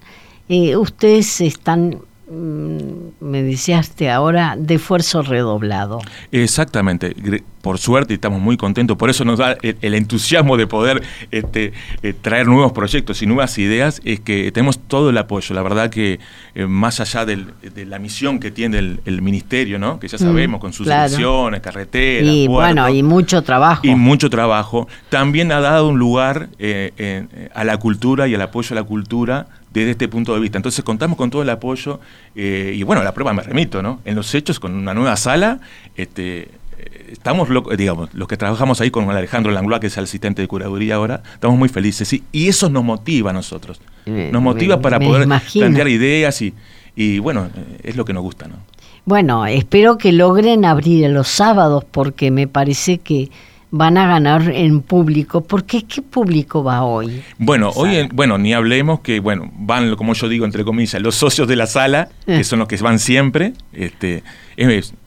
eh, 0.48 0.76
ustedes 0.76 1.40
están 1.40 2.00
me 2.30 3.42
decíaste 3.42 4.10
ahora, 4.10 4.54
de 4.56 4.74
esfuerzo 4.74 5.22
redoblado. 5.22 6.00
Exactamente, 6.30 7.14
por 7.60 7.78
suerte 7.78 8.14
estamos 8.14 8.40
muy 8.40 8.56
contentos, 8.56 8.96
por 8.96 9.10
eso 9.10 9.24
nos 9.24 9.38
da 9.38 9.56
el, 9.62 9.94
entusiasmo 9.94 10.56
de 10.56 10.66
poder 10.66 11.02
este, 11.30 11.72
eh, 12.02 12.14
traer 12.20 12.46
nuevos 12.46 12.72
proyectos 12.72 13.22
y 13.22 13.26
nuevas 13.26 13.58
ideas, 13.58 14.00
es 14.04 14.20
que 14.20 14.50
tenemos 14.52 14.78
todo 14.78 15.10
el 15.10 15.18
apoyo, 15.18 15.54
la 15.54 15.62
verdad 15.62 15.90
que 15.90 16.20
eh, 16.54 16.66
más 16.66 17.00
allá 17.00 17.24
de 17.26 17.86
la 17.86 17.98
misión 17.98 18.38
que 18.38 18.50
tiene 18.50 18.78
el, 18.78 19.22
ministerio, 19.22 19.78
¿no? 19.78 20.00
que 20.00 20.08
ya 20.08 20.16
mm, 20.16 20.20
sabemos, 20.20 20.60
con 20.60 20.72
sus 20.72 20.86
claro. 20.86 21.50
carreteras, 21.60 22.32
y 22.32 22.48
bueno, 22.48 22.88
y 22.88 23.02
mucho 23.02 23.42
trabajo. 23.42 23.86
Y 23.86 23.94
mucho 23.94 24.30
trabajo, 24.30 24.88
también 25.08 25.52
ha 25.52 25.60
dado 25.60 25.88
un 25.88 25.98
lugar 25.98 26.48
eh, 26.58 27.50
a 27.54 27.64
la 27.64 27.78
cultura 27.78 28.26
y 28.26 28.34
al 28.34 28.42
apoyo 28.42 28.74
a 28.74 28.80
la 28.80 28.84
cultura 28.84 29.46
desde 29.72 29.92
este 29.92 30.08
punto 30.08 30.34
de 30.34 30.40
vista. 30.40 30.58
Entonces 30.58 30.84
contamos 30.84 31.16
con 31.16 31.30
todo 31.30 31.42
el 31.42 31.50
apoyo 31.50 32.00
eh, 32.34 32.72
y 32.74 32.82
bueno, 32.82 33.02
la 33.02 33.12
prueba 33.12 33.32
me 33.32 33.42
remito, 33.42 33.82
¿no? 33.82 34.00
En 34.04 34.14
los 34.14 34.34
hechos, 34.34 34.60
con 34.60 34.74
una 34.74 34.94
nueva 34.94 35.16
sala, 35.16 35.60
este, 35.96 36.42
eh, 36.78 37.08
estamos, 37.12 37.48
digamos, 37.76 38.12
los 38.14 38.28
que 38.28 38.36
trabajamos 38.36 38.80
ahí 38.80 38.90
con 38.90 39.08
Alejandro 39.10 39.52
Langlois, 39.52 39.80
que 39.80 39.86
es 39.86 39.96
el 39.96 40.04
asistente 40.04 40.42
de 40.42 40.48
curaduría 40.48 40.96
ahora, 40.96 41.22
estamos 41.34 41.58
muy 41.58 41.68
felices 41.68 42.12
y 42.12 42.48
eso 42.48 42.68
nos 42.68 42.84
motiva 42.84 43.30
a 43.30 43.32
nosotros. 43.32 43.80
Nos 44.04 44.42
motiva 44.42 44.80
para 44.80 44.98
poder 44.98 45.28
plantear 45.52 45.88
ideas 45.88 46.42
y, 46.42 46.52
y 46.96 47.20
bueno, 47.20 47.48
eh, 47.54 47.78
es 47.84 47.96
lo 47.96 48.04
que 48.04 48.12
nos 48.12 48.22
gusta, 48.22 48.48
¿no? 48.48 48.56
Bueno, 49.04 49.46
espero 49.46 49.98
que 49.98 50.12
logren 50.12 50.64
abrir 50.64 51.10
los 51.10 51.26
sábados 51.26 51.84
porque 51.90 52.30
me 52.30 52.46
parece 52.46 52.98
que 52.98 53.30
van 53.72 53.96
a 53.96 54.06
ganar 54.06 54.50
en 54.50 54.82
público. 54.82 55.40
¿Por 55.40 55.64
qué? 55.64 55.82
¿Qué 55.84 56.02
público 56.02 56.62
va 56.62 56.84
hoy? 56.84 57.22
Bueno, 57.38 57.70
hoy, 57.74 58.06
bueno, 58.12 58.36
ni 58.36 58.52
hablemos 58.52 59.00
que, 59.00 59.18
bueno, 59.18 59.50
van, 59.54 59.96
como 59.96 60.12
yo 60.12 60.28
digo, 60.28 60.44
entre 60.44 60.62
comillas, 60.62 61.00
los 61.00 61.14
socios 61.14 61.48
de 61.48 61.56
la 61.56 61.66
sala, 61.66 62.10
que 62.26 62.40
eh. 62.40 62.44
son 62.44 62.58
los 62.58 62.68
que 62.68 62.76
van 62.76 62.98
siempre. 62.98 63.54
Este, 63.72 64.22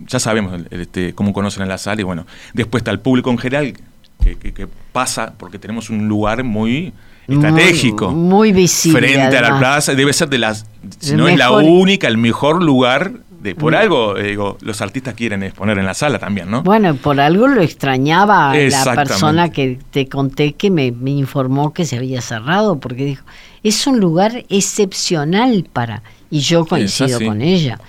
ya 0.08 0.20
sabemos 0.20 0.62
este, 0.72 1.14
cómo 1.14 1.32
conocen 1.32 1.68
la 1.68 1.78
sala 1.78 2.02
y 2.02 2.04
bueno, 2.04 2.26
después 2.54 2.82
está 2.82 2.90
el 2.90 3.00
público 3.00 3.30
en 3.30 3.38
general 3.38 3.74
que, 4.20 4.68
pasa 4.92 5.34
porque 5.38 5.60
tenemos 5.60 5.92
un 5.92 6.08
lugar 6.08 6.44
muy 6.44 6.92
estratégico. 7.28 8.12
Muy, 8.12 8.52
visible. 8.52 9.00
Frente 9.00 9.38
a 9.38 9.42
la 9.42 9.60
plaza, 9.60 9.94
debe 9.94 10.12
ser 10.14 10.30
de 10.30 10.40
las, 10.40 10.66
si 11.00 11.16
no 11.16 11.28
es 11.28 11.38
la 11.38 11.52
única, 11.52 12.08
el 12.08 12.18
mejor 12.18 12.64
lugar 12.64 13.12
por 13.54 13.74
mm. 13.74 13.76
algo, 13.76 14.18
eh, 14.18 14.30
digo, 14.30 14.58
los 14.62 14.82
artistas 14.82 15.14
quieren 15.14 15.44
exponer 15.44 15.78
en 15.78 15.86
la 15.86 15.94
sala 15.94 16.18
también, 16.18 16.50
¿no? 16.50 16.64
Bueno, 16.64 16.96
por 16.96 17.20
algo 17.20 17.48
lo 17.48 17.62
extrañaba 17.62 18.56
la 18.56 18.96
persona 18.96 19.52
que 19.52 19.78
te 19.92 20.08
conté 20.08 20.54
que 20.54 20.72
me, 20.72 20.88
informó 21.06 21.74
que 21.74 21.86
se 21.86 21.98
había 21.98 22.22
cerrado, 22.22 22.80
porque 22.80 23.06
dijo, 23.06 23.26
es 23.62 23.86
un 23.86 24.00
lugar 24.00 24.46
excepcional 24.50 25.68
para, 25.72 26.02
y 26.32 26.40
yo 26.40 26.66
coincido 26.66 27.20
con 27.20 27.42
ella. 27.42 27.80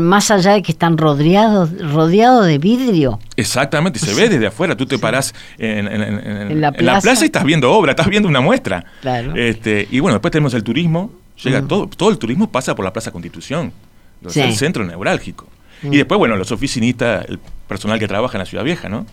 más 0.00 0.30
allá 0.30 0.54
de 0.54 0.62
que 0.62 0.72
están 0.72 0.98
rodeados, 0.98 1.70
rodeados 1.92 2.46
de 2.46 2.58
vidrio. 2.58 3.20
Exactamente, 3.36 3.98
se 4.00 4.14
ve 4.14 4.28
desde 4.28 4.48
afuera. 4.48 4.76
Tú 4.76 4.86
te 4.86 4.98
parás 4.98 5.34
en, 5.58 6.60
la 6.60 6.72
plaza? 6.72 7.12
y 7.22 7.26
estás 7.26 7.44
viendo 7.44 7.70
obra, 7.70 7.92
estás 7.92 8.08
viendo 8.08 8.28
una 8.28 8.40
muestra. 8.40 8.84
Claro. 9.02 9.36
Este, 9.36 9.86
y 9.90 10.00
bueno, 10.00 10.16
después 10.16 10.32
tenemos 10.32 10.54
el 10.54 10.64
turismo. 10.64 11.12
Llega 11.44 11.60
mm. 11.60 11.68
todo, 11.68 11.86
todo 11.86 12.10
el 12.10 12.18
turismo 12.18 12.50
pasa 12.50 12.74
por 12.74 12.82
la 12.82 12.94
Plaza 12.94 13.10
Constitución 13.10 13.70
el 14.34 14.54
centro 14.54 14.84
neurálgico. 14.84 15.46
Mm. 15.82 15.92
Y 15.92 15.96
después, 15.98 16.18
bueno, 16.18 16.36
los 16.36 16.52
oficinistas, 16.52 17.26
el 17.28 17.38
personal 17.68 17.98
que 17.98 18.08
trabaja 18.08 18.36
en 18.36 18.40
la 18.40 18.46
Ciudad 18.46 18.64
Vieja, 18.64 18.88
¿no? 18.88 19.06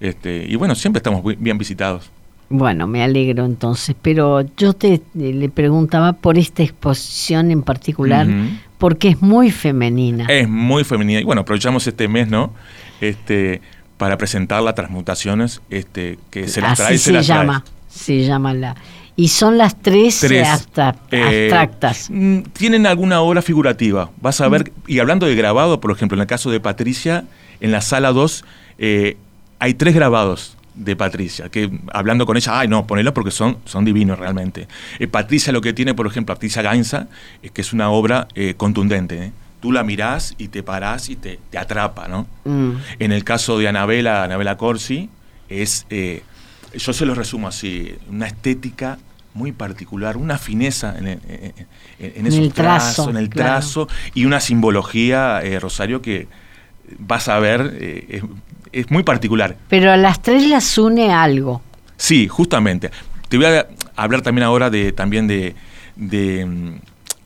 Este, 0.00 0.44
y 0.46 0.56
bueno, 0.56 0.74
siempre 0.74 0.98
estamos 0.98 1.22
bien 1.38 1.58
visitados. 1.58 2.10
Bueno, 2.48 2.86
me 2.86 3.02
alegro 3.02 3.44
entonces, 3.44 3.96
pero 4.00 4.42
yo 4.56 4.72
te 4.72 5.00
le 5.14 5.48
preguntaba 5.48 6.12
por 6.12 6.38
esta 6.38 6.62
exposición 6.62 7.50
en 7.50 7.62
particular, 7.62 8.28
porque 8.78 9.08
es 9.08 9.22
muy 9.22 9.50
femenina. 9.50 10.26
Es 10.28 10.48
muy 10.48 10.84
femenina. 10.84 11.20
Y 11.20 11.24
bueno, 11.24 11.40
aprovechamos 11.40 11.86
este 11.88 12.06
mes, 12.06 12.28
¿no? 12.28 12.52
Este, 13.00 13.62
para 13.96 14.16
presentar 14.16 14.62
las 14.62 14.76
transmutaciones 14.76 15.60
este, 15.70 16.18
que 16.30 16.46
se 16.46 16.60
las 16.60 16.76
trae. 16.76 16.94
Así 16.94 16.98
se, 16.98 17.22
llama, 17.22 17.64
se 17.88 18.24
llama 18.24 18.54
la... 18.54 18.76
Y 19.18 19.28
son 19.28 19.56
las 19.56 19.80
tres, 19.80 20.22
eh, 20.24 20.44
abstractas. 20.44 22.10
Mm, 22.10 22.40
tienen 22.52 22.86
alguna 22.86 23.22
obra 23.22 23.40
figurativa. 23.40 24.10
Vas 24.20 24.42
a 24.42 24.48
ver, 24.48 24.70
mm. 24.70 24.90
y 24.90 24.98
hablando 24.98 25.24
de 25.24 25.34
grabado, 25.34 25.80
por 25.80 25.90
ejemplo, 25.90 26.16
en 26.16 26.20
el 26.20 26.26
caso 26.26 26.50
de 26.50 26.60
Patricia, 26.60 27.24
en 27.60 27.72
la 27.72 27.80
sala 27.80 28.12
2 28.12 28.44
eh, 28.78 29.16
hay 29.58 29.72
tres 29.72 29.94
grabados 29.94 30.58
de 30.74 30.94
Patricia, 30.94 31.48
que 31.48 31.70
hablando 31.94 32.26
con 32.26 32.36
ella, 32.36 32.60
ay 32.60 32.68
no, 32.68 32.86
ponelo 32.86 33.14
porque 33.14 33.30
son, 33.30 33.56
son 33.64 33.86
divinos 33.86 34.18
realmente. 34.18 34.68
Eh, 34.98 35.06
Patricia 35.06 35.50
lo 35.50 35.62
que 35.62 35.72
tiene, 35.72 35.94
por 35.94 36.06
ejemplo, 36.06 36.34
Patricia 36.34 36.60
Gainza, 36.60 37.08
es 37.42 37.50
que 37.52 37.62
es 37.62 37.72
una 37.72 37.88
obra 37.88 38.28
contundente. 38.58 39.32
Tú 39.60 39.72
la 39.72 39.82
mirás 39.82 40.34
y 40.36 40.48
te 40.48 40.62
parás 40.62 41.08
y 41.08 41.16
te, 41.16 41.40
atrapa, 41.58 42.06
¿no? 42.08 42.26
Mm. 42.44 42.72
En 42.98 43.12
el 43.12 43.24
caso 43.24 43.58
de 43.58 43.68
Anabela, 43.68 44.24
Anabela 44.24 44.58
Corsi, 44.58 45.08
es 45.48 45.86
yo 46.78 46.92
se 46.92 47.06
lo 47.06 47.14
resumo 47.14 47.48
así, 47.48 47.94
una 48.10 48.26
estética 48.26 48.98
muy 49.36 49.52
particular, 49.52 50.16
una 50.16 50.38
fineza 50.38 50.96
en, 50.98 51.06
en, 51.06 51.20
en, 51.98 52.26
esos 52.26 52.52
trazos, 52.54 53.08
en 53.08 53.16
el 53.16 53.28
trazo 53.28 53.86
y 54.14 54.24
una 54.24 54.40
simbología, 54.40 55.42
eh, 55.42 55.60
Rosario, 55.60 56.00
que 56.00 56.26
vas 56.98 57.28
a 57.28 57.38
ver, 57.38 57.76
eh, 57.78 58.22
es, 58.72 58.90
muy 58.90 59.02
particular. 59.02 59.56
Pero 59.68 59.92
a 59.92 59.96
las 59.96 60.22
tres 60.22 60.48
las 60.48 60.78
une 60.78 61.12
algo. 61.12 61.60
Sí, 61.96 62.28
justamente. 62.28 62.90
Te 63.28 63.36
voy 63.36 63.46
a 63.46 63.66
hablar 63.94 64.22
también 64.22 64.44
ahora 64.44 64.70
de 64.70 64.92
también 64.92 65.26
de, 65.26 65.54
mm, 65.96 66.76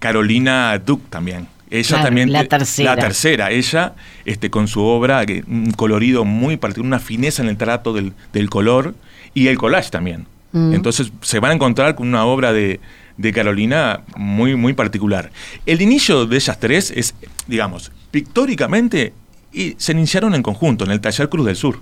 Carolina 0.01 0.79
Duke 0.79 1.05
también. 1.11 1.47
Ella 1.71 2.03
también. 2.03 2.33
La 2.33 2.45
tercera. 2.45 2.97
La 2.97 3.01
tercera. 3.01 3.51
Ella, 3.53 3.95
este, 4.25 4.51
con 4.51 4.67
su 4.67 4.83
obra, 4.83 5.25
un 5.47 5.71
colorido 5.71 6.25
muy 6.25 6.57
particular, 6.57 6.87
una 6.87 6.99
fineza 6.99 7.43
en 7.43 7.49
el 7.49 7.57
trato 7.57 7.93
del, 7.93 8.13
del 8.33 8.51
color 8.51 8.95
y 9.33 9.47
el 9.47 9.57
collage 9.59 9.91
también. 9.91 10.27
Mm. 10.53 10.75
Entonces 10.75 11.13
se 11.23 11.39
van 11.41 11.53
a 11.53 11.55
encontrar 11.55 11.95
con 11.95 12.09
una 12.09 12.25
obra 12.25 12.53
de, 12.53 12.81
de 13.17 13.33
Carolina 13.33 14.01
muy, 14.17 14.57
muy 14.57 14.73
particular. 14.73 15.31
El 15.67 15.83
inicio 15.83 16.27
de 16.27 16.37
ellas 16.37 16.59
tres 16.59 16.91
es, 16.91 17.15
digamos, 17.47 17.93
pictóricamente, 18.11 19.13
y 19.53 19.75
se 19.79 19.93
iniciaron 19.93 20.35
en 20.35 20.43
conjunto, 20.43 20.85
en 20.85 20.91
el 20.91 21.01
Taller 21.01 21.29
Cruz 21.29 21.47
del 21.47 21.57
Sur, 21.57 21.81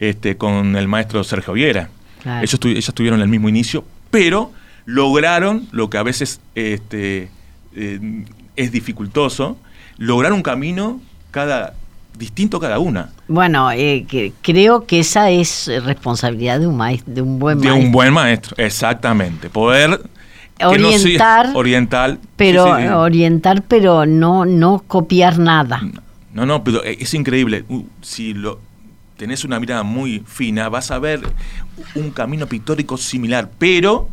este, 0.00 0.36
con 0.36 0.76
el 0.76 0.88
maestro 0.88 1.24
Sergio 1.24 1.54
Viera. 1.54 1.90
Ellos, 2.42 2.58
ellas 2.64 2.94
tuvieron 2.94 3.20
el 3.20 3.28
mismo 3.28 3.48
inicio, 3.48 3.84
pero 4.10 4.52
lograron 4.84 5.68
lo 5.70 5.88
que 5.88 5.98
a 5.98 6.02
veces 6.02 6.40
este, 6.54 7.30
eh, 7.74 8.24
es 8.56 8.72
dificultoso, 8.72 9.58
lograr 9.96 10.32
un 10.32 10.42
camino 10.42 11.00
cada 11.30 11.74
distinto 12.18 12.58
cada 12.58 12.78
una. 12.78 13.10
Bueno, 13.28 13.70
eh, 13.70 14.32
creo 14.42 14.84
que 14.84 15.00
esa 15.00 15.30
es 15.30 15.70
responsabilidad 15.84 16.60
de 16.60 16.66
un 16.66 16.76
maestro, 16.76 17.14
de 17.14 17.22
un 17.22 17.38
buen 17.38 17.58
maestro. 17.58 17.74
De 17.74 17.86
un 17.86 17.92
buen 17.92 18.12
maestro, 18.12 18.56
exactamente. 18.58 19.48
Poder 19.48 20.00
orientar, 20.60 21.50
oriental, 21.54 22.18
pero 22.36 23.00
orientar, 23.00 23.62
pero 23.62 24.04
no 24.04 24.44
no 24.44 24.82
copiar 24.86 25.38
nada. 25.38 25.80
No, 26.32 26.44
no, 26.44 26.64
pero 26.64 26.82
es 26.82 27.14
increíble. 27.14 27.64
Si 28.02 28.34
lo 28.34 28.60
tenés 29.16 29.44
una 29.44 29.60
mirada 29.60 29.82
muy 29.82 30.22
fina, 30.26 30.68
vas 30.68 30.90
a 30.90 30.98
ver 30.98 31.20
un 31.94 32.10
camino 32.10 32.46
pictórico 32.46 32.96
similar, 32.96 33.50
pero 33.58 34.08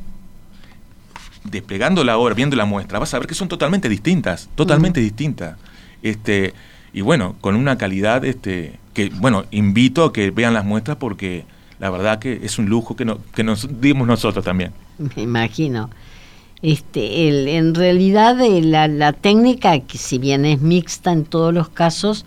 desplegando 1.44 2.04
la 2.04 2.18
obra, 2.18 2.34
viendo 2.34 2.56
la 2.56 2.66
muestra, 2.66 3.00
vas 3.00 3.14
a 3.14 3.20
ver 3.20 3.28
que 3.28 3.36
son 3.36 3.48
totalmente 3.48 3.88
distintas, 3.88 4.50
totalmente 4.56 5.00
distintas. 5.00 5.58
Este, 6.02 6.54
y 6.96 7.02
bueno, 7.02 7.36
con 7.42 7.58
una 7.58 7.78
calidad 7.78 8.24
este, 8.24 8.80
que, 8.94 9.10
bueno, 9.10 9.44
invito 9.52 10.06
a 10.06 10.14
que 10.14 10.32
vean 10.32 10.54
las 10.54 10.64
muestras 10.64 10.96
porque 10.96 11.44
la 11.78 11.90
verdad 11.90 12.20
que 12.20 12.40
es 12.42 12.58
un 12.58 12.68
lujo 12.68 12.96
que, 12.96 13.04
no, 13.04 13.20
que 13.34 13.44
nos 13.44 13.82
dimos 13.82 14.08
nosotros 14.08 14.46
también. 14.46 14.72
Me 14.98 15.24
imagino. 15.24 15.90
Este, 16.62 17.28
el, 17.28 17.50
en 17.50 17.76
realidad 17.76 18.40
eh, 18.40 18.62
la, 18.62 18.88
la, 18.88 19.12
técnica, 19.12 19.78
que 19.82 19.98
si 19.98 20.20
bien 20.20 20.46
es 20.46 20.62
mixta 20.62 21.12
en 21.12 21.26
todos 21.26 21.54
los 21.54 21.68
casos, 21.68 22.26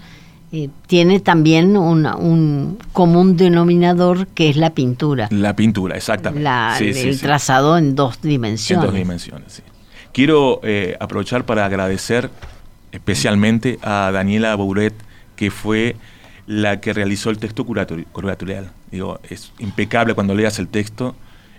eh, 0.53 0.69
tiene 0.87 1.21
también 1.21 1.75
un 1.75 2.79
común 2.93 3.39
denominador 3.39 4.27
que 4.27 4.51
es 4.51 4.59
la 4.59 4.75
pintura. 4.75 5.29
La 5.31 5.57
pintura, 5.57 5.97
exactamente. 5.97 7.09
el 7.09 7.19
trazado 7.19 7.79
en 7.79 7.95
dos 7.95 8.21
dimensiones. 8.21 8.85
En 8.85 8.91
dos 8.91 8.99
dimensiones, 8.99 9.51
sí. 9.51 9.63
Quiero 10.13 10.61
eh, 10.63 10.95
aprovechar 11.01 11.47
para 11.47 11.65
agradecer 11.65 12.29
especialmente 12.93 13.79
a 13.83 14.11
Daniela 14.13 14.55
Bouret, 14.55 14.95
que 15.37 15.51
fue 15.51 15.97
la 16.47 16.81
que 16.81 16.93
realizó 16.93 17.31
el 17.31 17.39
texto 17.39 17.65
curatorial. 17.65 18.71
Digo, 18.91 19.21
es 19.29 19.53
impecable 19.59 20.15
cuando 20.15 20.35
leas 20.35 20.59
el 20.59 20.69
texto, 20.69 21.15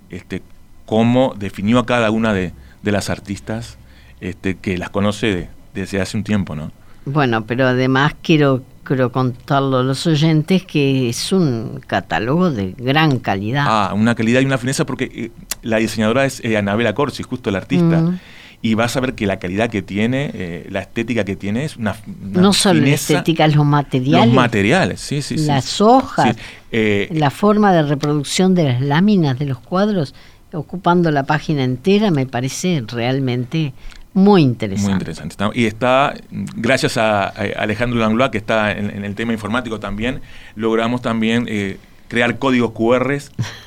este, 0.10 0.42
cómo 0.86 1.36
definió 1.38 1.80
a 1.80 1.86
cada 1.86 2.12
una 2.12 2.34
de, 2.34 2.54
las 2.84 3.12
artistas 3.12 3.78
este, 4.20 4.58
que 4.58 4.78
las 4.80 4.90
conoce 4.90 5.50
desde 5.76 6.02
hace 6.02 6.18
un 6.18 6.24
tiempo, 6.24 6.56
¿no? 6.56 6.72
Bueno, 7.06 7.46
pero 7.46 7.68
además 7.68 8.16
quiero, 8.24 8.64
quiero 8.84 9.12
contarlo 9.12 9.78
a 9.78 9.84
los 9.84 10.08
oyentes 10.08 10.66
que 10.66 11.10
es 11.10 11.32
un 11.32 11.82
catálogo 11.86 12.50
de 12.50 12.74
gran 12.76 13.20
calidad. 13.20 13.66
Ah, 13.68 13.94
una 13.94 14.16
calidad 14.16 14.42
y 14.42 14.46
una 14.46 14.58
fineza 14.58 14.88
porque 14.88 15.12
eh, 15.14 15.32
la 15.62 15.78
diseñadora 15.78 16.26
es 16.26 16.44
eh, 16.44 16.58
Anabela 16.58 16.96
Corsi, 16.96 17.22
justo 17.22 17.52
la 17.52 17.60
artista. 17.60 18.02
Mm 18.02 18.20
y 18.62 18.74
vas 18.74 18.98
a 18.98 19.00
ver 19.00 19.16
que 19.16 19.26
la 19.26 19.40
calidad 19.40 19.70
que 19.70 19.82
tiene, 19.82 20.32
eh, 20.34 20.68
la 20.70 20.82
estética 20.82 21.24
que 21.24 21.36
tiene 21.36 21.64
es 21.64 21.78
una, 21.78 21.96
no 22.22 22.52
solo 22.52 22.82
la 22.82 22.90
estética, 22.90 23.48
los 23.48 23.66
materiales. 23.66 24.28
Los 24.28 24.36
materiales, 24.36 25.00
sí, 25.00 25.22
sí. 25.22 25.38
Las 25.38 25.80
hojas, 25.80 26.36
eh, 26.72 27.08
la 27.12 27.30
forma 27.30 27.72
de 27.72 27.84
reproducción 27.84 28.56
de 28.56 28.64
las 28.64 28.82
láminas 28.82 29.40
de 29.40 29.46
los 29.46 29.60
cuadros, 29.60 30.14
ocupando 30.52 31.10
la 31.12 31.24
página 31.24 31.64
entera, 31.64 32.12
me 32.12 32.26
parece 32.26 32.84
realmente 32.86 33.74
muy 34.14 34.42
interesante. 34.42 34.92
Muy 34.92 35.00
interesante. 35.00 35.46
Y 35.54 35.66
está, 35.66 36.16
gracias 36.30 36.98
a, 36.98 37.28
Alejandro 37.28 38.00
Langlois, 38.00 38.32
que 38.32 38.40
está 38.40 38.72
en, 38.72 39.06
el 39.06 39.16
tema 39.16 39.32
informático 39.32 39.80
también, 39.80 40.22
logramos 40.56 41.02
también 41.02 41.46
eh, 41.48 41.78
crear 42.10 42.40
códigos 42.40 42.72
QR 42.72 43.14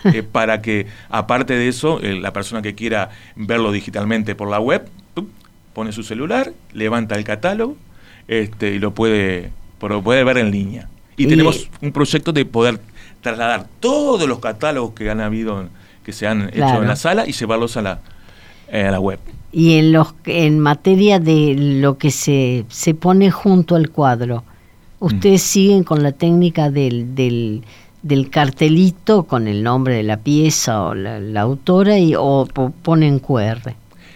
eh, 0.05 0.23
para 0.33 0.61
que, 0.61 0.87
aparte 1.09 1.55
de 1.55 1.69
eso, 1.69 2.01
eh, 2.03 2.21
la 2.21 2.35
persona 2.35 2.61
que 2.61 2.75
quiera 2.75 3.09
verlo 3.35 3.73
digitalmente 3.73 4.35
por 4.35 4.51
la 4.51 4.61
web, 4.61 4.87
pone 5.73 5.93
su 5.93 6.03
celular, 6.03 6.53
levanta 6.75 7.15
el 7.15 7.25
catálogo 7.25 7.77
este, 8.29 8.75
y 8.75 8.79
lo 8.79 8.93
puede, 8.93 9.51
puede 9.79 10.25
ver 10.25 10.37
en 10.37 10.51
línea. 10.51 10.89
Y, 11.17 11.27
tenemos 11.27 11.69
un 11.81 11.93
proyecto 11.93 12.33
de 12.33 12.45
poder 12.45 12.81
trasladar 13.21 13.67
todos 13.81 14.29
los 14.29 14.41
catálogos 14.41 14.93
que 14.93 15.09
han 15.09 15.21
habido, 15.21 15.69
que 16.05 16.13
se 16.13 16.27
han 16.27 16.49
hecho 16.49 16.83
en 16.83 16.89
la 16.89 16.97
sala 16.97 17.27
y 17.27 17.33
llevarlos 17.33 17.77
a 17.77 17.83
la, 17.83 18.01
eh, 18.69 18.85
a 18.85 18.91
la 18.91 19.01
web. 19.01 19.19
Y 19.53 19.79
en, 19.79 19.93
los, 19.93 20.15
en 20.25 20.59
materia 20.59 21.21
de 21.21 21.55
lo 21.57 21.99
que 21.99 22.11
se, 22.11 22.65
se 22.69 22.95
pone 22.95 23.31
junto 23.31 23.77
al 23.77 23.91
cuadro, 23.91 24.45
¿ustedes 24.99 25.43
mm. 25.43 25.47
siguen 25.47 25.85
con 25.85 26.03
la 26.03 26.13
técnica 26.13 26.71
del, 26.71 27.15
del 27.15 27.63
del 28.03 28.31
cartelito 28.31 29.25
con 29.25 29.49
el 29.49 29.63
nombre 29.63 29.97
de 29.97 30.03
la 30.03 30.17
pieza 30.17 30.83
o 30.83 30.95
la, 30.95 31.41
autora 31.41 31.99
y, 31.99 32.15
o, 32.17 32.47
ponen 32.83 33.19
QR? 33.19 33.75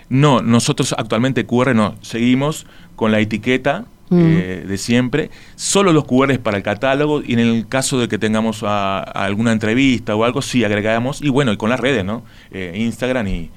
No, 0.09 0.41
nosotros 0.41 0.95
actualmente 0.97 1.47
QR 1.47 1.75
no, 1.75 1.95
seguimos 2.01 2.67
con 2.95 3.13
la 3.13 3.21
etiqueta 3.21 3.85
mm. 4.11 4.19
eh, 4.19 4.65
de 4.67 4.79
siempre, 4.79 5.31
solo 5.57 5.93
los 5.93 6.05
QR 6.05 6.39
para 6.39 6.57
el 6.57 6.63
catálogo 6.63 7.23
y 7.25 7.35
en 7.35 7.41
el 7.41 7.69
caso 7.69 7.99
de 7.99 8.09
que 8.09 8.19
tengamos 8.19 8.63
alguna 8.63 9.53
entrevista 9.53 10.15
o 10.15 10.25
algo, 10.25 10.43
sí 10.43 10.65
agregamos 10.65 11.23
y 11.23 11.29
bueno, 11.29 11.53
y 11.53 11.57
con 11.57 11.71
las 11.71 11.81
redes, 11.81 12.05
¿no? 12.05 12.23
Eh, 12.51 12.73
Instagram 12.77 13.27
y, 13.29 13.51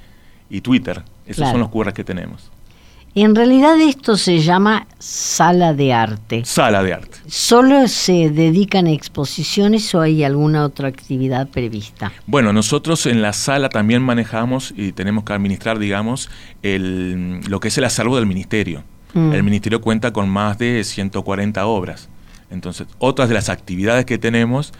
Twitter, 0.62 1.02
esos 1.26 1.48
son 1.48 1.60
los 1.60 1.68
QR 1.68 1.92
que 1.92 2.02
tenemos. 2.02 2.50
En 3.14 3.34
realidad 3.34 3.80
esto 3.80 4.16
se 4.16 4.38
llama 4.38 4.86
sala 5.00 5.74
de 5.74 5.92
arte. 5.92 6.44
Sala 6.44 6.82
de 6.84 6.94
arte. 6.94 7.18
¿Solo 7.26 7.88
se 7.88 8.30
dedican 8.30 8.86
a 8.86 8.92
exposiciones 8.92 9.92
o 9.96 10.00
hay 10.00 10.22
alguna 10.22 10.64
otra 10.64 10.86
actividad 10.86 11.48
prevista? 11.48 12.12
Bueno, 12.26 12.52
nosotros 12.52 13.06
en 13.06 13.20
la 13.20 13.32
sala 13.32 13.68
también 13.68 14.02
manejamos 14.02 14.72
y 14.76 14.92
tenemos 14.92 15.24
que 15.24 15.32
administrar, 15.32 15.80
digamos, 15.80 16.30
el, 16.62 17.40
lo 17.48 17.58
que 17.58 17.68
es 17.68 17.78
el 17.78 17.84
acervo 17.84 18.14
del 18.14 18.26
ministerio. 18.26 18.84
Mm. 19.14 19.32
El 19.32 19.42
ministerio 19.42 19.80
cuenta 19.80 20.12
con 20.12 20.28
más 20.28 20.58
de 20.58 20.84
140 20.84 21.66
obras. 21.66 22.08
Entonces, 22.48 22.86
otras 22.98 23.28
de 23.28 23.34
las 23.34 23.48
actividades 23.48 24.04
que 24.04 24.18
tenemos 24.18 24.72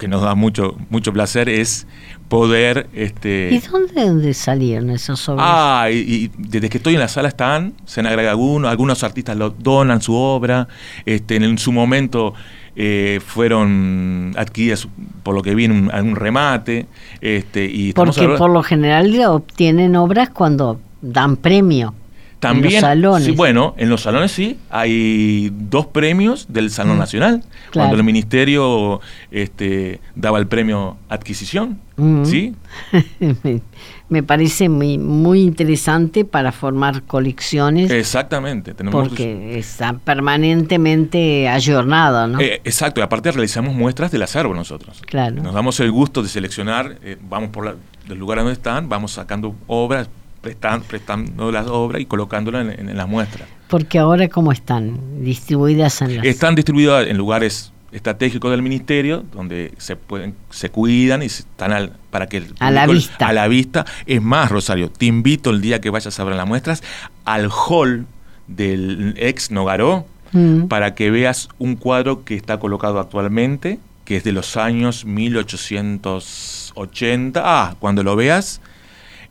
que 0.00 0.08
nos 0.08 0.22
da 0.22 0.34
mucho 0.34 0.76
mucho 0.88 1.12
placer 1.12 1.48
es 1.48 1.86
poder 2.28 2.88
este 2.94 3.50
¿Y 3.52 3.58
dónde, 3.94 4.32
salieron 4.34 4.90
esos 4.90 5.28
obras? 5.28 5.46
Ah, 5.46 5.88
y, 5.92 6.30
desde 6.38 6.70
que 6.70 6.78
estoy 6.78 6.94
en 6.94 7.00
la 7.00 7.08
sala 7.08 7.28
están, 7.28 7.74
se 7.84 8.00
han 8.00 8.06
agregado 8.06 8.30
algunos, 8.30 8.70
algunos 8.70 9.04
artistas 9.04 9.36
lo 9.36 9.50
donan 9.50 10.00
su 10.00 10.14
obra, 10.14 10.66
este 11.04 11.36
en, 11.36 11.58
su 11.58 11.70
momento 11.70 12.32
eh, 12.76 13.20
fueron 13.24 14.32
adquiridas 14.36 14.88
por 15.22 15.34
lo 15.34 15.42
que 15.42 15.54
vi 15.54 15.66
en 15.66 15.90
un, 15.90 16.16
remate, 16.16 16.86
este 17.20 17.66
y 17.66 17.92
porque 17.92 18.26
por 18.26 18.50
lo 18.50 18.62
general 18.62 19.14
obtienen 19.26 19.94
obras 19.96 20.30
cuando 20.30 20.80
dan 21.02 21.36
premio. 21.36 21.94
También, 22.40 22.66
en 22.66 22.72
los 22.72 22.80
salones. 22.80 23.36
bueno, 23.36 23.74
en 23.76 23.90
los 23.90 24.00
salones 24.00 24.32
sí, 24.32 24.58
hay 24.70 25.52
dos 25.54 25.86
premios 25.86 26.46
del 26.48 26.70
Salón 26.70 26.96
mm. 26.96 26.98
Nacional, 26.98 27.44
cuando 27.70 27.96
el 27.96 28.02
ministerio 28.02 29.02
este, 29.30 30.00
daba 30.14 30.38
el 30.38 30.46
premio 30.46 30.96
adquisición, 31.10 31.78
mm. 31.98 32.24
¿sí? 32.24 32.54
Me 34.08 34.22
parece 34.24 34.68
muy, 34.68 34.98
muy 34.98 35.42
interesante 35.42 36.24
para 36.24 36.50
formar 36.50 37.02
colecciones. 37.02 37.90
Exactamente. 37.92 38.74
Tenemos 38.74 39.08
porque 39.08 39.56
está 39.56 39.92
permanentemente 39.92 41.46
ayornado, 41.46 42.26
¿no? 42.26 42.40
Eh, 42.40 42.60
exacto, 42.64 43.00
y 43.00 43.04
aparte 43.04 43.30
realizamos 43.30 43.74
muestras 43.74 44.10
del 44.10 44.22
acervo 44.22 44.54
nosotros. 44.54 45.00
Claro. 45.06 45.42
Nos 45.42 45.54
damos 45.54 45.78
el 45.78 45.92
gusto 45.92 46.22
de 46.22 46.28
seleccionar, 46.28 46.96
eh, 47.04 47.18
vamos 47.28 47.50
por 47.50 47.76
los 48.08 48.18
lugares 48.18 48.42
donde 48.44 48.54
están, 48.54 48.88
vamos 48.88 49.12
sacando 49.12 49.54
obras, 49.68 50.08
prestando 50.40 51.52
las 51.52 51.66
obras 51.66 52.00
y 52.00 52.06
colocándolas 52.06 52.78
en, 52.78 52.96
las 52.96 53.08
muestras. 53.08 53.48
Porque 53.68 53.98
ahora 53.98 54.28
cómo 54.28 54.52
están 54.52 55.22
distribuidas 55.22 56.02
en 56.02 56.16
las... 56.16 56.26
Están 56.26 56.54
distribuidas 56.54 57.06
en 57.06 57.16
lugares 57.16 57.72
estratégicos 57.92 58.50
del 58.50 58.62
ministerio 58.62 59.24
donde 59.32 59.72
se 59.78 59.96
pueden 59.96 60.34
se 60.50 60.70
cuidan 60.70 61.22
y 61.22 61.26
están 61.26 61.90
para 62.10 62.28
que 62.28 62.44
a 62.60 62.70
la 62.70 62.86
vista 62.86 63.26
a 63.26 63.32
la 63.32 63.48
vista 63.48 63.84
es 64.06 64.22
más 64.22 64.48
Rosario 64.48 64.90
te 64.90 65.06
invito 65.06 65.50
el 65.50 65.60
día 65.60 65.80
que 65.80 65.90
vayas 65.90 66.20
a 66.20 66.24
ver 66.24 66.36
las 66.36 66.46
muestras 66.46 66.84
al 67.24 67.50
hall 67.50 68.06
del 68.46 69.14
ex 69.16 69.50
Nogaró 69.50 70.06
mm. 70.30 70.66
para 70.66 70.94
que 70.94 71.10
veas 71.10 71.48
un 71.58 71.74
cuadro 71.74 72.24
que 72.24 72.36
está 72.36 72.60
colocado 72.60 73.00
actualmente 73.00 73.80
que 74.04 74.18
es 74.18 74.22
de 74.22 74.30
los 74.30 74.56
años 74.56 75.04
1880 75.04 77.42
ah 77.44 77.74
cuando 77.80 78.04
lo 78.04 78.14
veas 78.14 78.60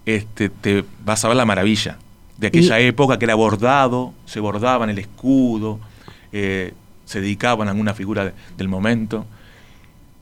este, 0.05 0.49
te 0.49 0.83
vas 1.03 1.23
a 1.23 1.27
ver 1.27 1.37
la 1.37 1.45
maravilla 1.45 1.97
de 2.39 2.47
aquella 2.47 2.79
época 2.79 3.19
que 3.19 3.25
era 3.25 3.35
bordado, 3.35 4.13
se 4.25 4.39
bordaban 4.39 4.89
el 4.89 4.97
escudo, 4.97 5.79
eh, 6.31 6.73
se 7.05 7.19
dedicaban 7.19 7.67
a 7.67 7.71
alguna 7.71 7.93
figura 7.93 8.33
del 8.57 8.67
momento. 8.69 9.25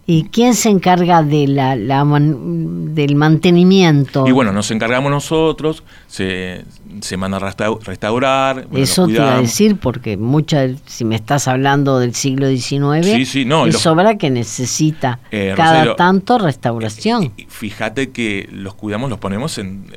¿Y 0.09 0.29
quién 0.29 0.53
se 0.53 0.69
encarga 0.69 1.21
de 1.21 1.49
la, 1.49 1.75
del 1.75 3.15
mantenimiento? 3.15 4.25
Y 4.25 4.31
bueno, 4.31 4.53
nos 4.53 4.71
encargamos 4.71 5.11
nosotros, 5.11 5.83
se, 6.07 6.63
se 7.01 7.17
manda 7.17 7.35
a 7.35 7.53
restaurar. 7.83 8.69
Eso 8.73 9.05
te 9.05 9.11
iba 9.11 9.35
a 9.35 9.41
decir, 9.41 9.75
porque 9.75 10.15
muchas, 10.15 10.77
si 10.85 11.03
me 11.03 11.15
estás 11.15 11.49
hablando 11.49 11.99
del 11.99 12.15
siglo 12.15 12.47
XIX, 12.47 13.05
sí, 13.05 13.25
sí, 13.25 13.43
no, 13.43 13.65
es 13.65 13.85
obra 13.85 14.17
que 14.17 14.29
necesita 14.29 15.19
eh, 15.29 15.53
cada 15.57 15.97
tanto 15.97 16.37
restauración. 16.37 17.33
Fíjate 17.49 18.11
que 18.11 18.47
los 18.49 18.75
cuidamos, 18.75 19.09
los 19.09 19.19
ponemos 19.19 19.57
en, 19.57 19.87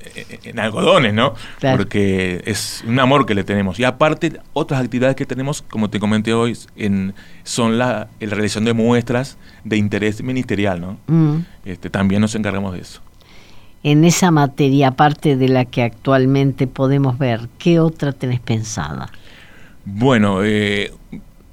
algodones, 0.56 1.14
¿no? 1.14 1.34
Porque 1.60 2.42
es 2.46 2.82
un 2.84 2.98
amor 2.98 3.26
que 3.26 3.36
le 3.36 3.44
tenemos. 3.44 3.78
Y 3.78 3.84
aparte, 3.84 4.40
otras 4.54 4.82
actividades 4.82 5.14
que 5.14 5.24
tenemos, 5.24 5.62
como 5.62 5.88
te 5.88 6.00
comenté 6.00 6.34
hoy, 6.34 6.58
en, 6.74 7.14
son 7.44 7.78
la, 7.78 8.08
la 8.18 8.30
realización 8.34 8.64
de 8.64 8.72
muestras 8.72 9.38
de 9.62 9.76
interés 9.76 9.99
ministerial, 10.22 10.80
¿no? 10.80 10.96
Mm. 11.06 11.44
Este, 11.64 11.90
también 11.90 12.20
nos 12.20 12.34
encargamos 12.34 12.72
de 12.74 12.80
eso. 12.80 13.00
En 13.82 14.04
esa 14.04 14.30
materia, 14.30 14.88
aparte 14.88 15.36
de 15.36 15.48
la 15.48 15.64
que 15.64 15.82
actualmente 15.82 16.66
podemos 16.66 17.18
ver, 17.18 17.48
¿qué 17.58 17.80
otra 17.80 18.12
tenés 18.12 18.40
pensada? 18.40 19.10
Bueno, 19.84 20.44
eh, 20.44 20.92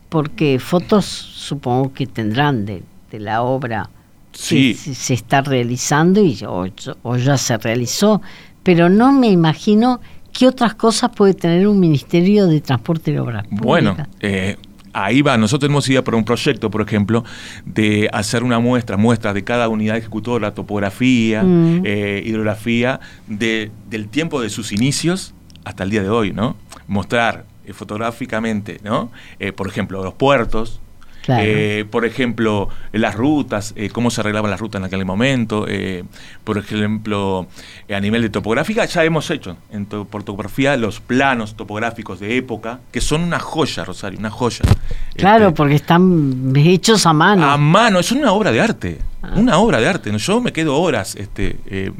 porque 0.09 0.59
fotos 0.59 1.05
supongo 1.05 1.93
que 1.93 2.05
tendrán 2.05 2.65
de, 2.65 2.83
la 3.11 3.41
obra 3.41 3.89
que 4.31 4.75
se 4.75 5.13
está 5.13 5.41
realizando 5.41 6.21
y, 6.21 6.37
o, 6.45 7.17
ya 7.17 7.37
se 7.37 7.57
realizó, 7.57 8.21
pero 8.61 8.89
no 8.89 9.11
me 9.11 9.29
imagino 9.29 10.01
qué 10.31 10.47
otras 10.47 10.75
cosas 10.75 11.11
puede 11.15 11.33
tener 11.33 11.67
un 11.67 11.79
Ministerio 11.79 12.45
de 12.45 12.61
Transporte 12.61 13.11
y 13.11 13.17
Obras 13.17 13.45
Bueno, 13.49 13.97
eh, 14.19 14.57
ahí 15.03 15.21
va, 15.21 15.37
nosotros 15.37 15.69
hemos 15.69 15.87
ido 15.89 16.03
por 16.03 16.15
un 16.15 16.25
proyecto, 16.25 16.71
por 16.71 16.81
ejemplo, 16.81 17.23
de 17.65 18.09
hacer 18.11 18.43
una 18.43 18.59
muestra, 18.59 18.97
muestras 18.97 19.33
de 19.35 19.43
cada 19.43 19.69
unidad 19.69 19.97
ejecutora, 19.97 20.53
topografía, 20.53 21.43
mm. 21.43 21.83
eh, 21.85 22.23
hidrografía, 22.25 22.99
de, 23.27 23.71
del 23.89 24.07
tiempo 24.09 24.41
de 24.41 24.49
sus 24.49 24.71
inicios 24.71 25.33
hasta 25.65 25.83
el 25.83 25.91
día 25.91 26.01
de 26.01 26.09
hoy, 26.09 26.33
¿no? 26.33 26.55
Mostrar 26.87 27.45
eh, 27.65 27.73
fotográficamente, 27.73 28.79
¿no? 28.83 29.11
Eh, 29.39 29.51
por 29.51 29.67
ejemplo, 29.67 30.03
los 30.03 30.15
puertos, 30.15 30.81
eh, 31.27 31.85
por 31.89 32.05
ejemplo, 32.05 32.69
las 32.91 33.15
rutas, 33.15 33.73
eh, 33.75 33.89
cómo 33.89 34.11
se 34.11 34.21
arreglaban 34.21 34.51
las 34.51 34.59
rutas 34.59 34.79
en 34.79 34.85
aquel 34.85 35.05
momento. 35.05 35.65
Eh, 35.67 36.03
por 36.43 36.57
ejemplo, 36.57 37.47
a 37.93 37.99
nivel 37.99 38.21
de 38.21 38.29
topográfica, 38.29 38.85
ya 38.85 39.03
hemos 39.03 39.29
hecho 39.31 39.57
en 39.71 39.85
por 39.85 40.23
topografía 40.23 40.77
los 40.77 40.99
planos 40.99 41.55
topográficos 41.55 42.19
de 42.19 42.37
época, 42.37 42.79
que 42.91 43.01
son 43.01 43.21
una 43.23 43.39
joya, 43.39 43.85
Rosario, 43.85 44.19
una 44.19 44.29
joya. 44.29 44.65
Claro, 45.15 45.47
este, 45.47 45.57
porque 45.57 45.75
están 45.75 46.53
hechos 46.55 47.05
a 47.05 47.13
mano. 47.13 47.49
A 47.49 47.57
mano, 47.57 47.99
es 47.99 48.11
una 48.11 48.31
obra 48.31 48.51
de 48.51 48.61
arte. 48.61 48.99
Ah. 49.21 49.33
Una 49.35 49.57
obra 49.57 49.79
de 49.79 49.87
arte. 49.87 50.15
Yo 50.17 50.41
me 50.41 50.53
quedo 50.53 50.79
horas 50.79 51.15
este, 51.15 51.57
eh, 51.65 51.91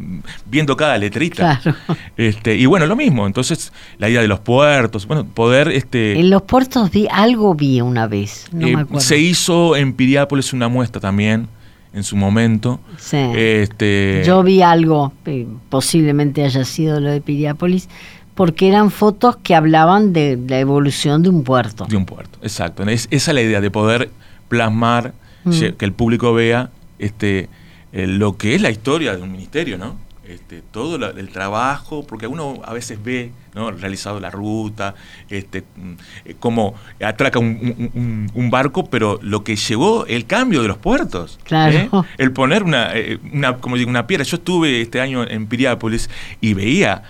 viendo 0.45 0.77
cada 0.77 0.97
letrita. 0.97 1.61
Este, 2.17 2.55
y 2.55 2.65
bueno, 2.65 2.87
lo 2.87 2.95
mismo. 2.95 3.27
Entonces, 3.27 3.71
la 3.99 4.09
idea 4.09 4.21
de 4.21 4.27
los 4.27 4.39
puertos, 4.39 5.05
bueno, 5.05 5.23
poder... 5.25 5.67
Este, 5.67 6.19
en 6.19 6.31
los 6.31 6.41
puertos 6.41 6.89
vi 6.89 7.07
algo 7.11 7.53
vi 7.53 7.79
una 7.79 8.07
vez. 8.07 8.47
No 8.51 8.67
me 8.67 8.81
acuerdo. 8.81 9.01
Se 9.01 9.19
hizo 9.19 9.75
en 9.75 9.93
Piriápolis 9.93 10.51
una 10.51 10.67
muestra 10.67 10.99
también 10.99 11.47
en 11.93 12.03
su 12.03 12.15
momento. 12.15 12.79
Sí. 12.97 13.17
Este, 13.17 14.23
Yo 14.25 14.41
vi 14.41 14.63
algo, 14.63 15.13
eh, 15.25 15.47
posiblemente 15.69 16.43
haya 16.43 16.65
sido 16.65 16.99
lo 16.99 17.11
de 17.11 17.21
Piriápolis, 17.21 17.87
porque 18.33 18.67
eran 18.67 18.89
fotos 18.89 19.37
que 19.37 19.55
hablaban 19.55 20.13
de 20.13 20.39
la 20.47 20.59
evolución 20.59 21.21
de 21.21 21.29
un 21.29 21.43
puerto. 21.43 21.85
De 21.85 21.97
un 21.97 22.05
puerto, 22.05 22.39
exacto. 22.41 22.83
Es, 22.83 23.07
esa 23.11 23.31
es 23.31 23.35
la 23.35 23.41
idea 23.41 23.61
de 23.61 23.71
poder 23.71 24.09
plasmar, 24.47 25.13
mm. 25.43 25.51
que 25.77 25.85
el 25.85 25.93
público 25.93 26.33
vea 26.33 26.71
este, 26.99 27.49
eh, 27.93 28.07
lo 28.07 28.37
que 28.37 28.55
es 28.55 28.61
la 28.61 28.69
historia 28.69 29.15
de 29.15 29.21
un 29.21 29.31
ministerio, 29.31 29.77
¿no? 29.77 29.97
Este, 30.27 30.61
todo 30.71 30.97
el 30.97 31.29
trabajo, 31.29 32.05
porque 32.05 32.27
uno 32.27 32.61
a 32.65 32.73
veces 32.73 33.01
ve 33.01 33.31
¿no? 33.55 33.71
realizado 33.71 34.19
la 34.19 34.29
ruta, 34.29 34.93
este, 35.29 35.61
mm, 35.61 36.31
como 36.39 36.75
atraca 37.01 37.39
un, 37.39 38.49
barco, 38.51 38.89
pero 38.89 39.19
lo 39.21 39.45
que 39.45 39.55
llevó 39.55 40.05
el 40.05 40.25
cambio 40.25 40.61
de 40.61 40.67
los 40.67 40.77
puertos, 40.77 41.39
¿eh? 41.49 41.89
el 42.17 42.33
poner 42.33 42.63
una, 42.63 42.93
eh, 42.93 43.19
una, 43.31 43.57
como 43.57 43.77
digo, 43.77 43.89
una 43.89 44.05
piedra. 44.05 44.25
Yo 44.25 44.35
estuve 44.35 44.81
este 44.81 44.99
año 44.99 45.25
en 45.25 45.47
Piriápolis 45.47 46.09
y 46.41 46.53
veía 46.53 47.03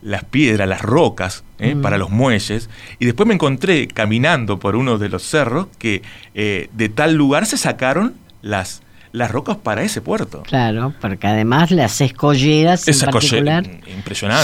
las 0.00 0.24
piedras, 0.24 0.66
las 0.66 0.80
rocas 0.80 1.44
mm. 1.58 1.82
para 1.82 1.98
los 1.98 2.08
muelles, 2.08 2.70
y 2.98 3.04
después 3.04 3.26
me 3.26 3.34
encontré 3.34 3.86
caminando 3.86 4.58
por 4.58 4.76
uno 4.76 4.96
de 4.96 5.10
los 5.10 5.24
cerros 5.24 5.66
que 5.78 6.00
de 6.34 6.88
tal 6.88 7.16
lugar 7.16 7.44
se 7.44 7.58
sacaron 7.58 8.14
las 8.40 8.82
las 9.12 9.30
rocas 9.30 9.56
para 9.56 9.82
ese 9.82 10.00
puerto. 10.00 10.42
Claro, 10.44 10.94
porque 11.00 11.26
además 11.26 11.70
las 11.70 12.00
escolleras 12.00 12.86
en 12.86 12.98
particular 13.00 13.64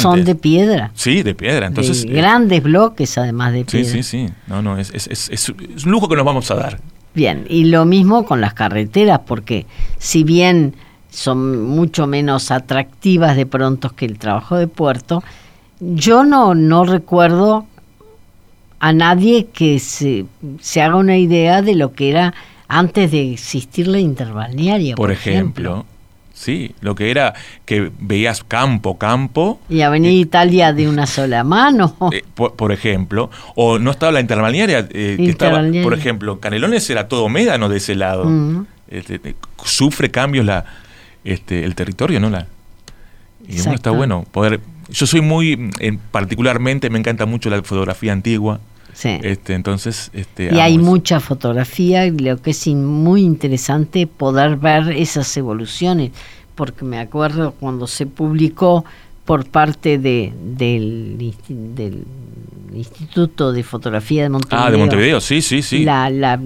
son 0.01 0.25
de 0.25 0.35
piedra. 0.35 0.91
Sí, 0.95 1.23
de 1.23 1.35
piedra. 1.35 1.67
Entonces, 1.67 2.05
eh, 2.05 2.09
grandes 2.09 2.63
bloques 2.63 3.17
además 3.19 3.53
de 3.53 3.65
piedra. 3.65 3.91
Sí, 3.91 4.03
sí, 4.03 4.27
sí. 4.27 4.33
No, 4.47 4.63
no, 4.63 4.79
es, 4.79 4.91
es, 4.93 5.29
es, 5.31 5.49
un 5.49 5.93
lujo 5.93 6.09
que 6.09 6.17
nos 6.17 6.25
vamos 6.25 6.51
a 6.51 6.57
dar. 6.57 6.81
Bien, 7.15 7.47
y 7.49 7.65
lo 7.65 7.85
mismo 7.85 8.27
con 8.27 8.41
las 8.41 8.55
carreteras, 8.55 9.21
porque 9.27 9.67
si 9.99 10.25
bien 10.25 10.75
son 11.11 11.65
mucho 11.65 12.07
menos 12.07 12.51
atractivas 12.51 13.37
de 13.37 13.47
pronto 13.47 13.91
que 13.91 14.05
el 14.05 14.19
trabajo 14.19 14.57
de 14.57 14.67
puerto, 14.67 15.23
yo 15.81 16.25
no, 16.25 16.55
no 16.55 16.85
recuerdo 16.85 17.67
a 18.81 18.93
nadie 18.93 19.47
que 19.47 19.79
se, 19.79 20.27
se 20.61 20.83
haga 20.83 20.97
una 20.97 21.17
idea 21.17 21.63
de 21.63 21.75
lo 21.75 21.93
que 21.93 22.11
era 22.11 22.35
antes 22.69 23.11
de 23.11 23.33
existir 23.33 23.87
la 23.87 23.99
interbalnearia. 23.99 24.95
Por, 24.95 25.11
ejemplo, 25.11 25.87
Sí, 26.37 26.75
lo 26.83 26.95
que 26.95 27.11
era 27.11 27.33
que 27.65 27.91
veías 27.99 28.45
campo, 28.45 28.99
campo. 28.99 29.59
Y 29.71 29.81
Avenida 29.81 30.13
eh, 30.13 30.17
Italia 30.17 30.73
de 30.75 30.87
una 30.87 31.07
sola 31.07 31.43
mano. 31.45 31.97
Eh, 32.13 32.23
por, 32.35 32.73
ejemplo. 32.73 33.31
O 33.55 33.79
no 33.79 33.91
estaba 33.91 34.13
la 34.13 34.21
interbalnearia, 34.21 34.87
eh, 34.91 35.17
que 35.17 35.31
estaba, 35.31 35.63
por 35.83 35.95
ejemplo, 35.95 36.39
Canelones 36.39 36.89
era 36.91 37.09
todo 37.09 37.29
médano 37.31 37.71
de 37.71 37.79
ese 37.79 37.95
lado. 37.95 38.27
Mm. 38.27 38.67
Este, 38.89 39.35
sufre 39.65 40.11
cambios 40.11 40.45
la, 40.45 40.67
este, 41.25 41.65
el 41.65 41.75
territorio, 41.75 42.21
¿no? 42.21 42.29
La, 42.29 42.47
y 43.49 43.57
bueno, 43.57 43.75
está 43.75 43.91
bueno 43.91 44.27
poder. 44.31 44.61
Yo 44.91 45.07
soy 45.07 45.23
muy, 45.23 45.71
particularmente, 46.11 46.91
me 46.91 46.99
encanta 46.99 47.25
mucho 47.25 47.49
la 47.49 47.63
fotografía 47.63 48.13
antigua. 48.13 48.61
Este, 49.05 49.55
entonces, 49.55 50.11
este, 50.15 50.55
y 50.55 50.59
hay 50.59 50.79
mucha 50.79 51.21
fotografía, 51.21 52.07
lo 52.07 52.41
que 52.41 52.51
es 52.51 52.67
muy 52.69 53.23
interesante 53.23 54.07
poder 54.07 54.57
ver 54.57 54.91
esas 54.91 55.37
evoluciones, 55.37 56.13
porque 56.55 56.85
me 56.85 56.99
acuerdo 56.99 57.53
cuando 57.53 57.87
se 57.87 58.07
publicó 58.07 58.85
por 59.27 59.45
parte 59.45 59.99
de, 59.99 60.33
del, 60.41 61.35
Instituto 62.73 63.53
de 63.53 63.63
Fotografía 63.63 64.25
de 64.25 64.29
Montevideo. 64.29 64.67
Ah, 64.67 64.71
de 64.71 64.77
Montevideo, 64.77 65.21
sí, 65.21 65.41
sí, 65.41 65.63
sí. 65.63 65.85
La, 65.85 66.11
la, 66.11 66.37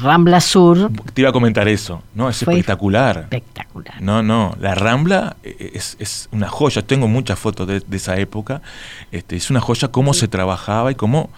Rambla 0.00 0.40
Sur. 0.40 0.90
Te 1.12 1.20
iba 1.20 1.30
a 1.30 1.32
comentar 1.32 1.68
eso, 1.68 2.02
¿no? 2.14 2.28
Es 2.28 2.40
espectacular. 2.40 3.18
Espectacular. 3.30 4.00
No, 4.00 4.22
no, 4.22 4.56
la 4.60 4.74
Rambla 4.74 5.36
es, 5.42 5.96
es 5.98 6.28
una 6.32 6.48
joya. 6.48 6.82
Tengo 6.82 7.06
muchas 7.06 7.38
fotos 7.38 7.68
de, 7.68 7.82
esa 7.92 8.16
época. 8.16 8.62
Este, 9.12 9.36
es 9.36 9.50
una 9.50 9.60
joya 9.60 9.88
cómo 9.88 10.14
se 10.14 10.26
trabajaba 10.26 10.90
y 10.90 10.94
cómo 10.94 11.30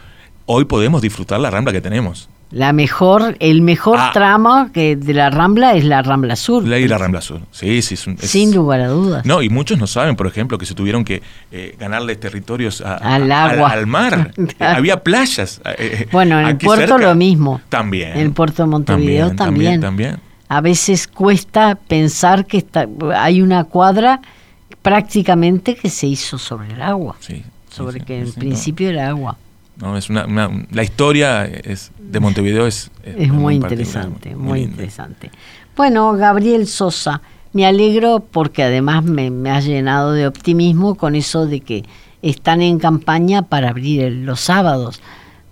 hoy 0.46 0.64
podemos 0.64 1.02
disfrutar 1.02 1.40
la 1.40 1.50
rambla 1.50 1.72
que 1.72 1.80
tenemos. 1.80 2.28
La 2.52 2.72
mejor, 2.72 3.36
el 3.40 3.60
mejor 3.60 3.98
ah. 4.00 4.10
tramo 4.14 4.70
que 4.72 4.94
de 4.94 5.12
la 5.12 5.30
Rambla 5.30 5.74
es 5.74 5.84
la 5.84 6.00
Rambla 6.02 6.36
Sur. 6.36 6.66
La, 6.66 6.78
y 6.78 6.86
la 6.86 6.96
Rambla 6.96 7.20
Sur, 7.20 7.40
sí, 7.50 7.82
sí. 7.82 7.96
Sin 7.96 8.54
lugar 8.54 8.80
a 8.82 8.88
dudas. 8.88 9.26
No, 9.26 9.42
y 9.42 9.48
muchos 9.48 9.78
no 9.78 9.88
saben, 9.88 10.14
por 10.14 10.28
ejemplo, 10.28 10.56
que 10.56 10.64
se 10.64 10.74
tuvieron 10.74 11.04
que 11.04 11.22
eh, 11.50 11.74
ganarle 11.78 12.14
territorios 12.14 12.82
al 12.82 13.32
agua. 13.32 13.70
Al, 13.70 13.88
mar. 13.88 14.32
Había 14.60 15.02
playas. 15.02 15.60
Eh, 15.64 15.74
eh, 15.78 16.08
bueno, 16.12 16.38
en 16.38 16.46
el 16.46 16.56
puerto 16.56 16.98
lo 16.98 17.16
mismo. 17.16 17.60
También. 17.68 18.12
En 18.12 18.20
el 18.20 18.32
puerto 18.32 18.62
de 18.62 18.68
Montevideo 18.68 19.34
también. 19.34 19.80
También, 19.80 20.20
A 20.48 20.60
veces 20.60 21.08
cuesta 21.08 21.74
pensar 21.74 22.46
que 22.46 22.58
está, 22.58 22.86
hay 23.16 23.42
una 23.42 23.64
cuadra 23.64 24.20
prácticamente 24.82 25.74
que 25.74 25.90
se 25.90 26.06
hizo 26.06 26.38
sobre 26.38 26.72
el 26.72 26.80
agua. 26.80 27.16
Sí. 27.18 27.42
Sobre 27.70 28.00
que 28.00 28.20
en 28.20 28.32
principio 28.32 28.88
era 28.88 29.08
agua. 29.08 29.36
¿No? 29.78 29.96
Es 29.96 30.10
una, 30.10 30.26
la 30.70 30.82
historia 30.82 31.44
es, 31.44 31.90
de 31.98 32.20
Montevideo 32.20 32.66
es... 32.66 32.90
Es, 33.04 33.30
muy, 33.30 33.54
interesante, 33.54 34.34
muy, 34.34 34.60
interesante. 34.60 35.30
Bueno, 35.76 36.12
Gabriel 36.14 36.66
Sosa, 36.66 37.20
me 37.52 37.66
alegro 37.66 38.20
porque 38.20 38.62
además 38.62 39.04
me, 39.04 39.30
me 39.30 39.50
ha 39.50 39.60
llenado 39.60 40.12
de 40.12 40.26
optimismo 40.26 40.94
con 40.94 41.14
eso 41.14 41.46
de 41.46 41.60
que 41.60 41.84
están 42.22 42.62
en 42.62 42.78
campaña 42.78 43.42
para 43.42 43.70
abrir 43.70 44.10
los 44.12 44.40
sábados 44.40 45.00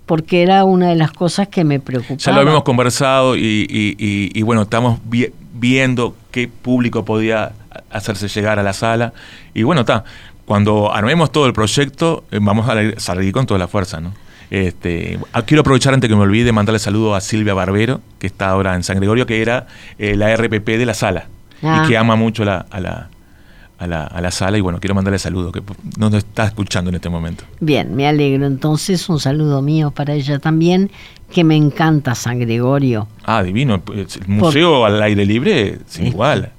porque 0.05 0.43
era 0.43 0.63
una 0.63 0.89
de 0.89 0.95
las 0.95 1.11
cosas 1.11 1.47
que 1.47 1.63
me 1.63 1.79
preocupaba. 1.79 2.17
Ya 2.17 2.31
lo 2.31 2.41
habíamos 2.41 2.63
conversado 2.63 3.35
y, 3.35 3.65
y, 3.67 4.41
bueno, 4.43 4.63
estamos 4.63 4.99
viendo 5.53 6.15
qué 6.31 6.47
público 6.47 7.05
podía 7.05 7.53
hacerse 7.89 8.27
llegar 8.27 8.59
a 8.59 8.63
la 8.63 8.73
sala. 8.73 9.13
Y 9.53 9.63
bueno, 9.63 9.81
está, 9.81 10.03
cuando 10.45 10.93
armemos 10.93 11.31
todo 11.31 11.45
el 11.47 11.53
proyecto, 11.53 12.23
eh, 12.31 12.39
vamos 12.41 12.67
a 12.69 12.99
salir 12.99 13.31
con 13.31 13.45
toda 13.45 13.59
la 13.59 13.67
fuerza, 13.67 13.99
¿no? 13.99 14.13
Este, 14.51 15.17
ah, 15.33 15.41
quiero 15.41 15.61
aprovechar 15.61 15.93
antes 15.93 16.07
que 16.07 16.15
me 16.15 16.21
olvide 16.21 16.51
mandarle 16.51 16.77
saludo 16.79 17.15
a 17.15 17.21
Silvia 17.21 17.53
Barbero, 17.55 18.01
que 18.19 18.27
está 18.27 18.49
ahora 18.49 18.75
en 18.75 18.83
San 18.83 18.97
Gregorio, 18.97 19.25
que 19.25 19.41
era 19.41 19.65
eh, 19.97 20.15
la 20.15 20.35
RPP 20.35 20.67
de 20.77 20.85
la 20.85 20.93
sala 20.93 21.27
y 21.61 21.65
Ah. 21.67 21.85
que 21.87 21.97
ama 21.97 22.15
mucho 22.15 22.45
la, 22.45 22.65
a, 22.69 22.79
la, 22.79 23.09
a, 23.79 23.87
la, 23.87 24.03
a 24.03 24.21
la 24.21 24.29
sala. 24.29 24.57
Y 24.59 24.61
bueno, 24.61 24.79
quiero 24.79 24.93
mandarle 24.93 25.17
saludo, 25.17 25.51
que 25.51 25.63
nos 25.97 26.13
está 26.13 26.45
escuchando 26.45 26.89
en 26.89 26.95
este 26.95 27.09
momento. 27.09 27.43
Bien, 27.59 27.95
me 27.95 28.07
alegro. 28.07 28.45
Entonces, 28.45 29.09
un 29.09 29.19
saludo 29.19 29.63
mío 29.63 29.89
para 29.89 30.13
ella 30.13 30.37
también, 30.37 30.91
que 31.33 31.43
me 31.43 31.55
encanta 31.55 32.13
San 32.13 32.37
Gregorio. 32.39 33.07
Ah, 33.23 33.41
divino. 33.41 33.81
pues, 33.81 34.17
El 34.17 34.27
museo 34.27 34.85
al 34.85 35.01
aire 35.01 35.25
libre, 35.25 35.79
sin 35.87 36.05
igual. 36.05 36.51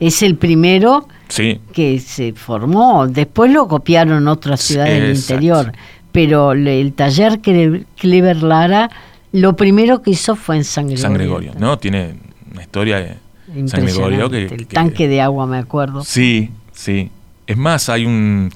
Es 0.00 0.22
el 0.22 0.36
primero 0.36 1.06
Sí. 1.28 1.60
que 1.72 1.98
se 2.00 2.32
formó. 2.32 3.06
Después 3.06 3.50
lo 3.50 3.66
copiaron 3.68 4.28
otras 4.28 4.60
ciudades 4.60 5.00
del 5.02 5.16
interior. 5.16 5.72
Pero 6.12 6.52
el 6.52 6.92
taller 6.92 7.40
Cle- 7.40 7.86
Clever 7.96 8.42
Lara, 8.42 8.88
lo 9.32 9.56
primero 9.56 10.00
que 10.02 10.12
hizo 10.12 10.36
fue 10.36 10.56
en 10.56 10.64
San 10.64 10.86
Gregorio. 10.86 11.02
San 11.02 11.14
Gregorio, 11.14 11.52
¿no? 11.58 11.78
Tiene 11.78 12.14
una 12.52 12.62
historia 12.62 12.98
de 12.98 13.68
San 13.68 13.82
Gregorio 13.84 14.30
que... 14.30 14.44
El 14.44 14.56
que- 14.66 14.74
tanque 14.74 15.08
de 15.08 15.20
agua, 15.20 15.46
me 15.46 15.58
acuerdo. 15.58 16.04
Sí, 16.04 16.50
sí. 16.72 17.10
Es 17.46 17.56
más, 17.56 17.88
hay 17.88 18.06
un 18.06 18.50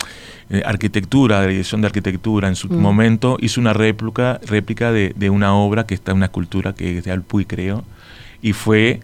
eh, 0.51 0.63
arquitectura, 0.65 1.41
de 1.43 1.49
dirección 1.49 1.81
de 1.83 1.89
arquitectura 1.89 2.49
en 2.49 2.55
su 2.57 2.69
Mm. 2.69 2.77
momento 2.81 3.37
hizo 3.41 3.61
una 3.61 3.73
réplica, 3.75 4.41
réplica 4.47 4.93
de, 4.93 5.13
de 5.17 5.29
una 5.29 5.55
obra 5.55 5.85
que 5.85 5.95
está 5.95 6.13
en 6.13 6.19
una 6.19 6.27
escultura 6.27 6.75
que 6.75 6.99
es 6.99 7.05
de 7.05 7.11
Alpuy, 7.11 7.45
creo, 7.45 7.85
y 8.41 8.53
fue 8.53 9.01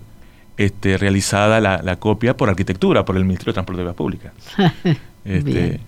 este, 0.56 0.96
realizada 0.98 1.60
la, 1.60 1.82
la 1.82 1.96
copia 1.96 2.36
por 2.36 2.48
arquitectura, 2.48 3.04
por 3.04 3.16
el 3.16 3.24
Ministerio 3.24 3.52
de 3.52 3.54
Transporte 3.54 3.78
de 3.78 3.84
Vías 3.84 3.96
Públicas. 3.96 4.32
Este, 5.24 5.80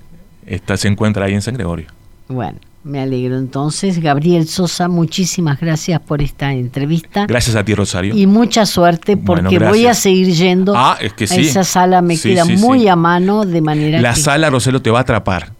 esta 0.47 0.79
se 0.79 0.89
encuentra 0.89 1.27
ahí 1.27 1.35
en 1.35 1.43
San 1.43 1.53
Gregorio. 1.53 1.89
Bueno, 2.27 2.59
me 2.85 3.01
alegro. 3.01 3.37
Entonces, 3.37 3.99
Gabriel 4.01 4.49
Sosa, 4.49 4.89
muchísimas 4.89 5.61
gracias 5.61 6.01
por 6.01 6.23
esta 6.23 6.53
entrevista. 6.55 7.27
Gracias 7.27 7.55
a 7.55 7.63
ti, 7.63 7.75
Rosario. 7.75 8.17
Y 8.17 8.27
mucha 8.27 8.65
suerte 8.65 9.15
Bueno, 9.17 9.51
porque 9.51 9.59
voy 9.65 9.87
a 9.87 9.93
seguir 9.93 10.33
yendo 10.33 10.73
Ah, 10.75 10.97
es 11.01 11.13
que 11.13 11.25
a 11.25 11.29
sí. 11.29 11.41
esa 11.43 11.65
sala, 11.65 12.01
me 12.01 12.17
Sí, 12.17 12.31
queda 12.31 12.45
sí, 12.47 12.57
muy 12.57 12.89
a 12.89 12.97
mano, 12.97 13.45
de 13.45 13.61
manera 13.61 14.01
La 14.01 14.15
que... 14.15 14.21
sala, 14.21 14.49
Roselo, 14.49 14.81
te 14.81 14.91
va 14.91 15.01
a 15.01 15.03
atrapar. 15.03 15.53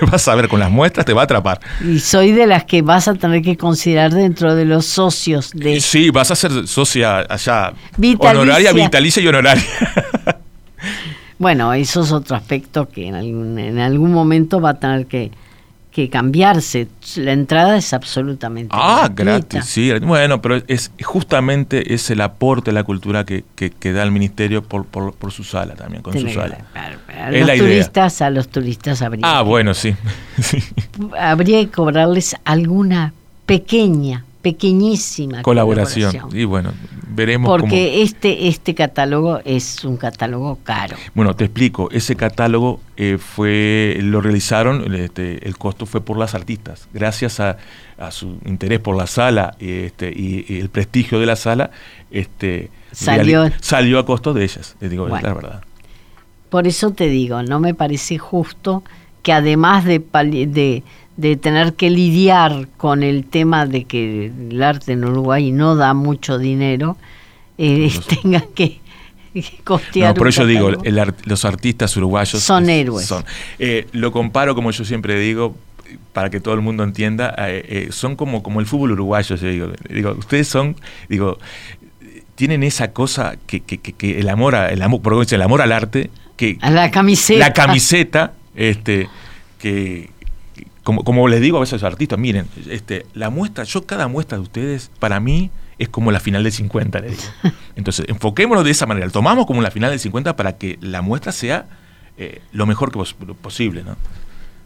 Vas 0.10 0.28
a 0.28 0.34
ver, 0.34 0.48
con 0.48 0.60
las 0.60 0.70
muestras 0.70 1.06
te 1.06 1.12
va 1.12 1.22
a 1.22 1.24
atrapar. 1.24 1.60
Y 1.84 1.98
soy 2.00 2.32
de 2.32 2.46
las 2.46 2.64
que 2.64 2.82
vas 2.82 3.08
a 3.08 3.14
tener 3.14 3.42
que 3.42 3.56
considerar 3.56 4.12
dentro 4.12 4.54
de 4.54 4.64
los 4.64 4.86
socios 4.86 5.50
de... 5.52 5.80
Sí, 5.80 6.10
vas 6.10 6.30
a 6.30 6.36
ser 6.36 6.66
socia 6.66 7.26
allá. 7.28 7.72
Vitalicia. 7.96 8.40
Honoraria, 8.40 8.72
vitalicia 8.72 9.22
y 9.22 9.28
honoraria. 9.28 9.64
Bueno, 11.38 11.72
eso 11.72 12.02
es 12.02 12.12
otro 12.12 12.36
aspecto 12.36 12.86
que 12.86 13.08
en 13.08 13.14
algún, 13.14 13.58
en 13.58 13.78
algún 13.78 14.12
momento 14.12 14.60
va 14.60 14.70
a 14.70 14.78
tener 14.78 15.06
que, 15.06 15.30
que 15.92 16.08
cambiarse. 16.08 16.86
La 17.16 17.32
entrada 17.32 17.76
es 17.76 17.92
absolutamente 17.92 18.68
ah, 18.78 19.08
gratuita. 19.12 19.56
gratis, 19.58 19.64
sí. 19.70 19.92
Bueno, 20.00 20.40
pero 20.40 20.62
es 20.68 20.92
justamente 21.02 21.94
es 21.94 22.10
el 22.10 22.20
aporte 22.20 22.70
a 22.70 22.72
la 22.72 22.84
cultura 22.84 23.24
que, 23.24 23.44
que, 23.56 23.70
que 23.70 23.92
da 23.92 24.02
el 24.04 24.12
ministerio 24.12 24.62
por, 24.62 24.86
por, 24.86 25.12
por 25.14 25.32
su 25.32 25.42
sala 25.42 25.74
también, 25.74 26.02
con 26.02 26.12
Tiene 26.12 26.32
su 26.32 26.38
sala. 26.40 26.58
A 26.74 27.30
los 27.32 27.46
la 27.46 27.56
idea. 27.56 27.64
turistas, 27.66 28.22
a 28.22 28.30
los 28.30 28.48
turistas 28.48 29.02
habría, 29.02 29.22
Ah, 29.26 29.42
que- 29.42 29.48
bueno, 29.48 29.74
sí. 29.74 29.94
sí. 30.40 30.62
habría 31.18 31.60
que 31.60 31.70
cobrarles 31.70 32.36
alguna 32.44 33.12
pequeña, 33.46 34.24
pequeñísima 34.42 35.42
Colaboración. 35.42 36.14
Y 36.32 36.44
bueno, 36.44 36.72
veremos 37.12 37.48
cómo. 37.48 37.60
Porque 37.60 38.02
este, 38.02 38.48
este 38.48 38.74
catálogo 38.74 39.40
es 39.44 39.84
un 39.84 39.96
catálogo 39.96 40.58
caro. 40.62 40.96
Bueno, 41.14 41.34
te 41.36 41.44
explico. 41.44 41.88
Ese 41.90 42.16
catálogo 42.16 42.80
eh, 42.96 43.18
fue 43.18 43.98
lo 44.00 44.20
realizaron, 44.20 44.94
este, 44.94 45.46
el 45.46 45.56
costo 45.58 45.86
fue 45.86 46.00
por 46.00 46.16
las 46.18 46.34
artistas. 46.34 46.88
Gracias 46.92 47.40
a, 47.40 47.56
a 47.98 48.10
su 48.10 48.38
interés 48.44 48.80
por 48.80 48.96
la 48.96 49.06
sala 49.06 49.54
este, 49.58 50.10
y, 50.10 50.44
y 50.48 50.60
el 50.60 50.68
prestigio 50.70 51.18
de 51.20 51.26
la 51.26 51.36
sala, 51.36 51.70
este, 52.10 52.70
Salió- 52.92 53.50
salió 53.60 53.98
a 53.98 54.06
costo 54.06 54.32
de 54.34 54.44
ellas. 54.44 54.76
Les 54.80 54.90
digo 54.90 55.06
Bueno. 55.06 55.26
la 55.28 55.34
verdad. 55.34 55.64
Por 56.48 56.66
eso 56.66 56.90
te 56.90 57.08
digo, 57.08 57.42
no 57.44 57.60
me 57.60 57.74
parece 57.74 58.18
justo 58.18 58.82
que 59.22 59.32
además 59.32 59.84
de, 59.84 59.98
de, 60.00 60.82
de 61.16 61.36
tener 61.36 61.74
que 61.74 61.90
lidiar 61.90 62.68
con 62.76 63.02
el 63.02 63.24
tema 63.24 63.66
de 63.66 63.84
que 63.84 64.26
el 64.50 64.62
arte 64.62 64.92
en 64.92 65.04
Uruguay 65.04 65.52
no 65.52 65.76
da 65.76 65.92
mucho 65.94 66.38
dinero, 66.38 66.96
eh, 67.58 67.90
tenga 68.22 68.42
que, 68.54 68.80
que 69.34 69.44
costear 69.64 70.08
No, 70.10 70.14
por 70.14 70.28
eso 70.28 70.46
digo, 70.46 70.70
el 70.82 70.98
ar- 70.98 71.14
los 71.24 71.44
artistas 71.44 71.96
uruguayos 71.96 72.42
Son 72.42 72.64
es- 72.64 72.70
héroes. 72.70 73.06
son. 73.06 73.24
Eh, 73.58 73.86
lo 73.92 74.12
comparo, 74.12 74.54
como 74.54 74.70
yo 74.70 74.84
siempre 74.84 75.18
digo, 75.18 75.54
para 76.12 76.30
que 76.30 76.40
todo 76.40 76.54
el 76.54 76.60
mundo 76.60 76.84
entienda, 76.84 77.34
eh, 77.38 77.64
eh, 77.68 77.88
son 77.90 78.16
como, 78.16 78.42
como 78.42 78.60
el 78.60 78.66
fútbol 78.66 78.92
uruguayo, 78.92 79.36
yo 79.36 79.48
digo. 79.48 79.68
Digo, 79.88 80.12
ustedes 80.18 80.48
son, 80.48 80.76
digo, 81.08 81.38
tienen 82.36 82.62
esa 82.62 82.92
cosa 82.92 83.34
que, 83.46 83.60
que, 83.60 83.78
que- 83.78 83.92
que 83.92 84.18
el 84.20 84.28
amor, 84.28 84.54
a- 84.54 84.70
el 84.70 84.80
amor, 84.82 85.02
por 85.02 85.22
el 85.28 85.42
amor 85.42 85.60
al 85.60 85.72
arte, 85.72 86.10
que 86.36 86.56
A 86.62 86.70
la 86.70 86.90
camiseta. 86.90 87.40
la 87.40 87.52
camiseta, 87.52 88.32
este, 88.54 89.08
que 89.58 90.08
como, 90.82 91.04
como 91.04 91.28
les 91.28 91.40
digo 91.40 91.56
a 91.56 91.60
veces 91.60 91.74
a 91.74 91.76
los 91.76 91.92
artistas, 91.92 92.18
miren, 92.18 92.46
este, 92.68 93.06
la 93.14 93.30
muestra, 93.30 93.64
yo 93.64 93.86
cada 93.86 94.08
muestra 94.08 94.38
de 94.38 94.42
ustedes, 94.42 94.90
para 94.98 95.20
mí, 95.20 95.50
es 95.78 95.88
como 95.88 96.10
la 96.10 96.20
final 96.20 96.42
del 96.42 96.52
50, 96.52 97.00
les 97.00 97.10
digo. 97.18 97.54
Entonces, 97.76 98.06
enfoquémonos 98.08 98.64
de 98.64 98.70
esa 98.70 98.86
manera, 98.86 99.06
lo 99.06 99.12
tomamos 99.12 99.46
como 99.46 99.62
la 99.62 99.70
final 99.70 99.90
del 99.90 100.00
50 100.00 100.36
para 100.36 100.56
que 100.58 100.78
la 100.80 101.00
muestra 101.02 101.32
sea 101.32 101.66
eh, 102.18 102.42
lo 102.52 102.66
mejor 102.66 102.90
que 102.92 102.98
pos- 102.98 103.14
posible, 103.40 103.82
¿no? 103.82 103.96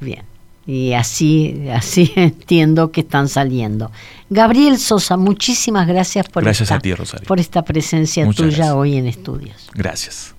Bien. 0.01 0.23
Y 0.67 0.95
así, 0.95 1.69
así 1.73 2.11
entiendo 2.17 2.91
que 2.91 3.03
están 3.03 3.29
saliendo. 3.29 3.93
Gabriel 4.31 4.79
Sosa, 4.79 5.17
muchísimas 5.17 5.87
gracias 5.87 6.27
por, 6.29 6.43
Gracias 6.43 6.67
esta, 6.69 6.77
a 6.77 6.81
ti, 6.81 6.95
Rosario. 6.95 7.27
por 7.29 7.39
esta 7.39 7.63
presencia 7.63 8.25
Muchas 8.25 8.47
tuya 8.47 8.57
gracias. 8.57 8.75
hoy 8.77 8.97
en 8.97 9.07
estudios. 9.07 9.71
Gracias. 9.75 10.35